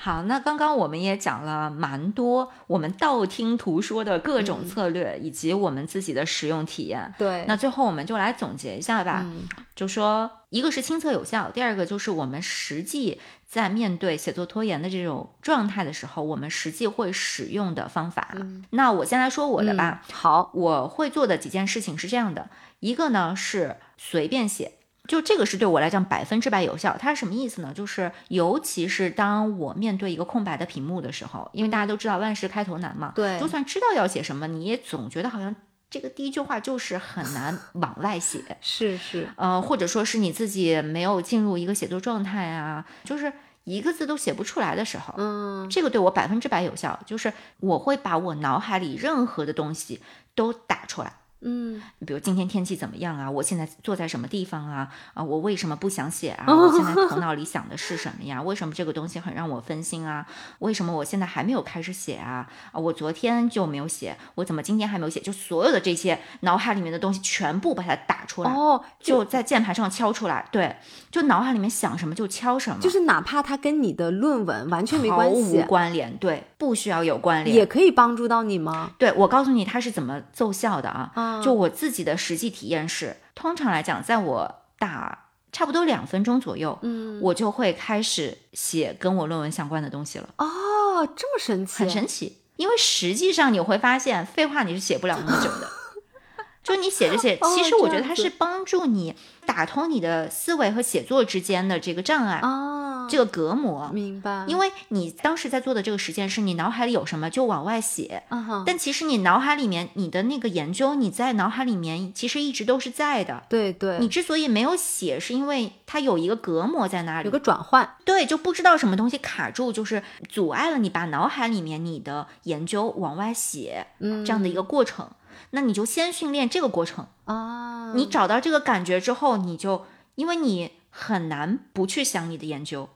[0.05, 7.15] 好，那刚刚我们也讲了蛮多我们道听途说的各种策略，以及我们自己的使用体验。
[7.17, 18.37] 对，那最后我们就来总结一下吧，嗯就说一个是亲测有效，第二个就是我们实际在面对写作拖延的这种状态的时候，我们实际会使用的方法。
[18.73, 22.51] 那我先来说我的吧，嗯好，我会做的几件事情是这样的，
[22.81, 24.73] 一个呢是随便写。
[25.07, 27.73] 就这个是对我来讲百分之百有效，它是什么意思呢？
[27.75, 35.55] 就是尤其是当我面对一个空白的屏幕的时候，因为大家都知道万事开头难嘛，对就算知道要写什么，你也总觉得好像
[35.91, 43.31] 这个第一句话就是很难 往外写，是是，呃，或者说是你自己没有进入一个写作状态啊，就是
[43.65, 47.31] 一个字都写不出来的时候，嗯这个对我百分之百有效，就是
[47.61, 50.01] 我会把我脑海里任何的东西
[50.35, 51.13] 都打出来。
[51.45, 53.31] 嗯比如今天天气怎么样啊？
[53.31, 54.89] 我现在坐在什么地方啊？
[55.13, 56.45] 啊，我为什么不想写啊？
[56.49, 58.43] 我现在头脑里想的是什么呀？
[58.43, 60.27] 为什么这个东西很让我分心啊？
[60.59, 62.49] 为什么我现在还没有开始写啊？
[62.73, 65.21] 啊，我昨天就没有写，我怎么今天还没有写？
[65.21, 70.49] 就所有的这些脑海里面的东西全部把它打出来，哦，就就在键盘上敲出来。
[70.51, 70.77] 对，
[71.11, 78.93] 就脑海里面想什么就敲什么，就是哪怕它跟你的论文完全没毫无关系，关联，对，不需要有关联，也可以帮助到你吗？
[78.99, 81.13] 对我告诉你它是怎么奏效的啊。
[81.39, 92.39] 啊就我自己的实际体验是，通常来讲，在我打差不多两分钟左右，嗯我就会开始写跟我论文相关的东西了，哦，这么神奇，很神奇。
[92.57, 95.68] 因为实际上你会发现，废话你是写不了那么久的。
[96.62, 99.14] 就你写着写，哦其实我觉得它是帮助你
[99.47, 103.91] 打通你的思维和写作之间的这个障碍，啊，这个隔膜。
[103.93, 113.43] 明白，因为你当时在做的这个实践是你脑海里有什么就往外写，啊，但其实你脑海里面你的那个研究，你在脑海里面其实一直都是在的。
[113.49, 125.09] 对对，你之所以没有写，是因为它有一个隔膜在那里，有个转换，对，就不知道什么东西卡住，就是阻碍了你把脑海里面你的研究往外写嗯，这样的一个过程。
[125.51, 132.89] 那你就先训练这个过程，啊，你找到这个感觉之后，你就因为你很难不去想你的研究，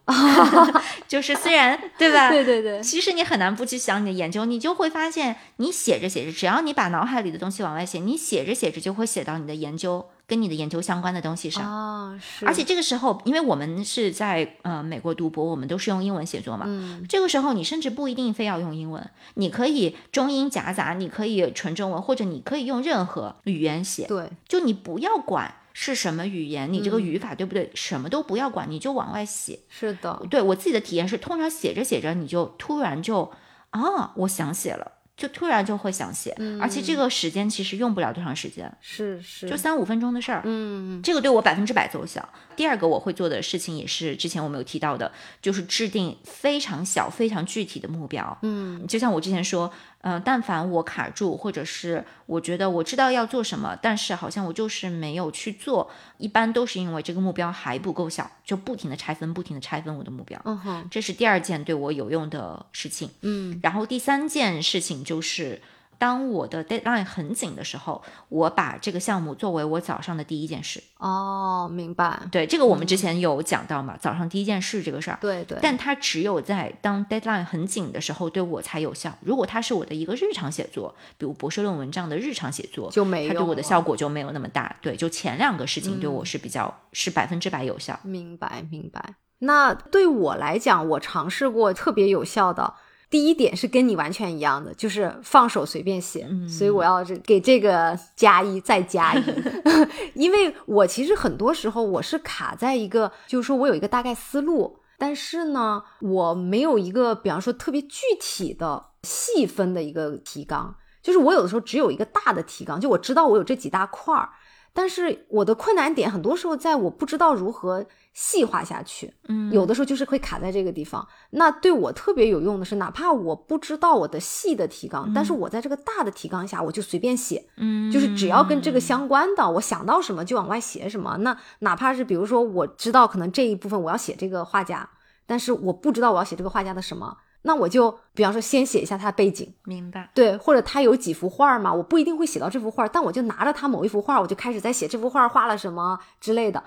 [1.08, 2.30] 就是虽然 对吧？
[2.30, 12.16] 对对对，其实你很难不去想你的研究，你就会发现，你写着写着，只要你把脑海里的东西往外写，你写着写着就会写到你的研究跟你的研究相关的东西上。
[12.42, 16.64] 而且这个时候，因为我们是在呃美国读博，我们都是用英文写作嘛。
[16.68, 24.06] 嗯，这个时候你甚至不一定非要用英文，你可以中英夹杂，你可以纯中文，或者你可以用任何语言写。
[24.06, 29.60] 对，就你不要管是什么语言，你这个嗯语法对不对，什么都不要管，你就往外写。
[29.68, 33.32] 是的，对我自己的体验是，通常写着写着，你就突然就
[33.70, 40.42] 啊，我想写了，就突然就会想写，而且这个时间其实用不了多长时间，是是，就三五分钟的事儿。
[40.44, 42.26] 嗯这个对我百分之百奏效。
[42.54, 45.10] 第二个我会做的事情也是之前我没有提到的，
[45.42, 48.38] 就是制定非常小、非常具体的目标。
[48.42, 60.40] 嗯就像我之前说，呃，但凡我卡住，或者是我觉得我知道要做什么，但是好像我就是没有去做，一般都是因为这个目标还不够小，就不停的拆分，不停的拆分我的目标。
[60.44, 63.10] 嗯哼这是第二件对我有用的事情。
[63.22, 65.60] 嗯然后第三件事情就是，
[65.98, 70.82] 当我的 deadline 很紧的时候，我把这个项目作为我早上的第一件事。
[70.98, 75.18] 哦，明白，对，这个我们之前有讲到嘛，早上第一件事这个事儿。
[75.20, 79.12] 对对，但它只有在当 deadline 很紧的时候对我才有效。
[79.20, 84.76] 如果它是我的一个日常写作，比如博士论文这样的日常写作，就没它对我的效果就没有那么大。
[84.80, 87.98] 对，就前两个事情对嗯我是比较、是百分之百有效。
[88.02, 89.14] 明白明白。
[89.40, 92.74] 那对我来讲，我尝试过特别有效的。
[93.10, 96.48] 第一点是跟你完全一样的，就是放手随便写，嗯。
[96.48, 99.22] 所以我要是给这个加一再加一
[100.14, 114.28] 因为我其实很多时候我是卡在一个，就是说我有一个大概思路，但是呢，我没有一个，比方说特别具体的细分的一个提纲，就是我有的时候只有一个大的提纲，就我知道我有这几大块儿，
[114.74, 117.86] 但是我的困难点很多时候在我不知道如何
[118.20, 121.06] 细化下去，嗯有的时候就是会卡在这个地方。
[121.30, 131.16] 那对我特别有用的是，哪怕我不知道我的细的提纲，但是我在这个大的提纲下，我就随便写，嗯就是只要跟这个相关的，我想到什么就往外写什么。
[131.18, 134.90] 那哪怕是比如说我知道可能这一部分我要写这个画家，
[135.24, 139.54] 但是我不知道我要写这个画家的什么，那我就比方说先写一下他的背景。
[139.62, 140.10] 明白。
[140.12, 146.64] 对，或者他有几幅画嘛，我不一定会写到这幅画，但我就拿着他某一幅画，我就开始在写这幅画画了什么之类的。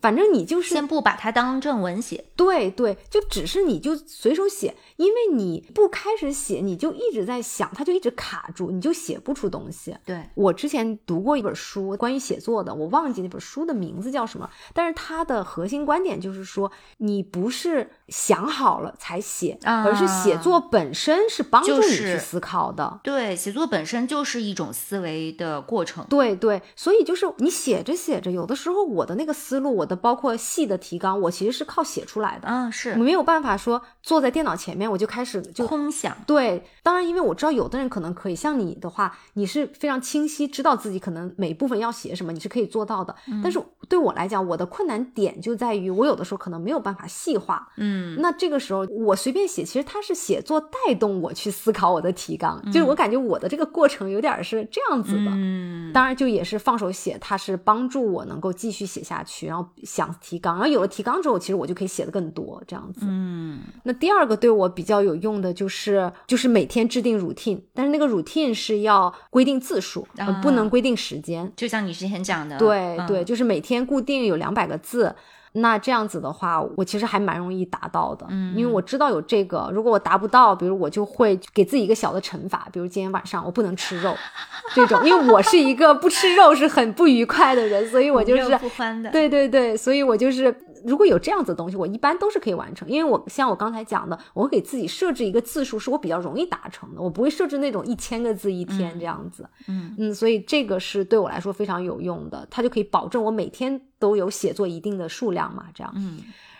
[0.00, 9.96] 反正你就是先不把它当正文写，对对，就只是你就随手写，因为你不开始写，你就一直在想，它就一直卡住，你就写不出东西。
[10.04, 23.00] 对，我之前读过一本书，关于写作的，我忘记那本书的名字叫什么，但是它的核心观点就是说，你不是想好了才写，啊而是写作本身是帮助你去思考的。
[23.02, 26.04] 对，写作本身就是一种思维的过程。
[26.08, 36.14] 对对，所以就是你写着写着，有的时候我的那个思路，我的包括细的提纲，我其实是靠写出来的，啊，是我没有办法说坐在电脑前面我就开始就空想。
[36.26, 43.14] 对，当然，因为我知道有的人可能可以，像你的话，你是非常清晰知道自己可能每部分要写什么，你是可以做到的。
[43.42, 43.58] 但是
[43.88, 47.68] 对我来讲，我的困难点就在于我有的时候可能没有办法细化。
[47.78, 55.30] 嗯，那这个时候我随便写，其实它是写作带动我去思考我的提纲，就是我感觉我的这个过程有点儿是这样子的。
[55.32, 63.00] 嗯，当然，就也是放手写，它是帮助我能够继续写下去，然后想提纲，然后有了提纲之后，其实我就可以写的更多这样子。
[63.02, 70.06] 嗯，那第二个对我比较有用的就是，就是每天制定 routine，但是那个 routine 是要规定字数，
[70.42, 71.52] 不能规定时间。
[71.56, 75.14] 就像你之前讲的，嗯对对，就是每天固定有两百个字。
[75.52, 79.68] 那这样子的话，我其实还蛮容易达到的，嗯因为我知道有这个。
[79.72, 84.14] 如果我达不到，比如我就会给自己一个小的惩罚，比如今天晚上我不能吃肉，
[84.74, 89.10] 这种，因为我是一个不吃肉是很不愉快的人，所以我就是不欢的。
[89.10, 90.54] 对对对，所以我就是
[90.84, 99.48] 如果有这样子的东西，我一般都是可以完成，因为我像我刚才讲的，我会给自己设置一个字数，是我比较容易达成的，我不会设置那种一千个字一天这样子。
[99.68, 105.92] 嗯嗯，所以这个是对我来说非常有用的，它就可以保证我每天都有写作一定的数量嘛，这样。
[105.96, 106.18] 嗯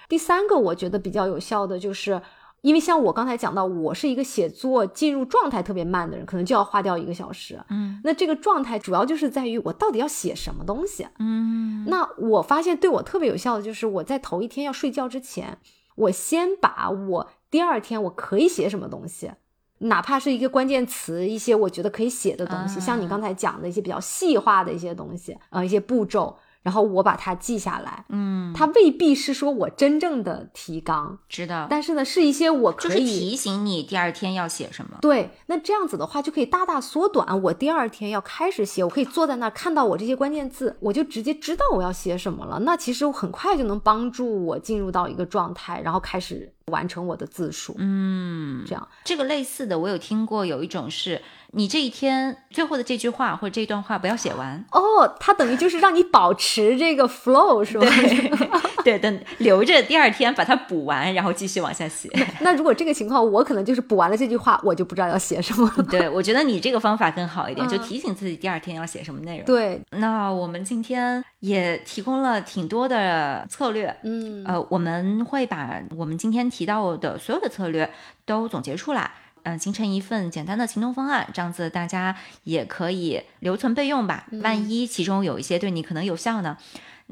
[0.09, 2.21] 第三个我觉得比较有效的就是。
[2.63, 7.59] 因为像我刚才讲到，我是一个写作进入状态特别慢的人，可能就要花掉一个小时。
[7.69, 11.07] 嗯那这个状态主要就是在于我到底要写什么东西。
[11.19, 15.59] 嗯那我发现对我特别有效的就是我在头一天要睡觉之前，
[15.97, 19.33] 我先把我第二天我可以写什么东西，
[19.79, 28.05] 哪怕是一个关键词，一些我觉得可以写的东西，啊像你刚才讲的一些比较细化的一些东西，呃，一些步骤，然后我把它记下来。
[28.09, 34.99] 嗯，它未必是说我真正的提纲，知道，但是呢，是一些我就是可以提醒你第二天要写什么。
[35.01, 42.59] 对，那这样子的话，就可以大大缩短我第二天要开始写，我可以坐在那儿看到我这些关键字，我就直接知道我要写什么了。
[42.61, 47.75] 那其实我很快就能帮助我进入到一个状态，然后开始完成我的字数。
[47.79, 51.21] 嗯，这样这个类似的我有听过，有一种是
[51.53, 57.87] 你这一天最后的这句话或者这段话不要写完，哦，它等于就是让你保持这个 flow 是吧？
[58.83, 62.09] 对，等留着第二天把它补完，然后继续往下写。
[62.41, 65.83] 那如果这个情况，我可能就是补完了这句话，我就不知道要写什么了。
[65.85, 73.95] 对，我觉得你这个方法更好一点，就嗯提醒自己第二天要写什么内容。，对，那我们今天也提供了挺多的策略。
[74.03, 77.93] 嗯，呃，我们会把我们今天提到的所有的策略
[78.25, 84.27] 都总结出来，嗯、形成一份简单的行动方案，这样子大家也可以留存备用吧。
[84.43, 86.57] 万一其中有一些对你可能有效呢，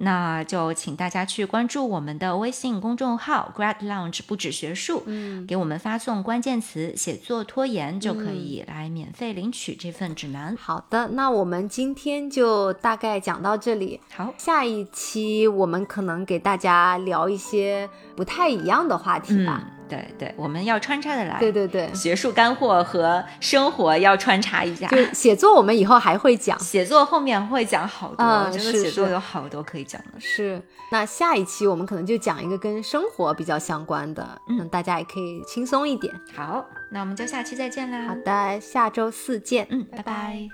[0.01, 10.57] 那就请大家去关注我们的微信公众号 “Grad Lounge 不止学术”，嗯给我们发送关键词“写作拖延”，就可以来免费领取这份指南。
[10.57, 14.01] 好的，那我们今天就大概讲到这里。
[14.14, 19.62] 好，下一期我们可能给大家聊一些不太一样的话题吧。
[19.64, 24.86] 嗯，对对，我们要穿插的来，对对对，学术干货和生活要穿插一下。
[24.89, 26.59] 就 写作我们以后还会讲。
[26.61, 30.20] 写作后面会讲好多，嗯我觉得写作有好多可以讲的。
[30.20, 30.61] 是，
[30.93, 36.14] 那下一期我们可能就讲一个跟生活比较相关的，嗯大家也可以轻松一点。
[36.34, 38.09] 好，那我们就下期再见啦。
[38.09, 39.66] 好的，下周四见。
[39.70, 40.49] 嗯，拜拜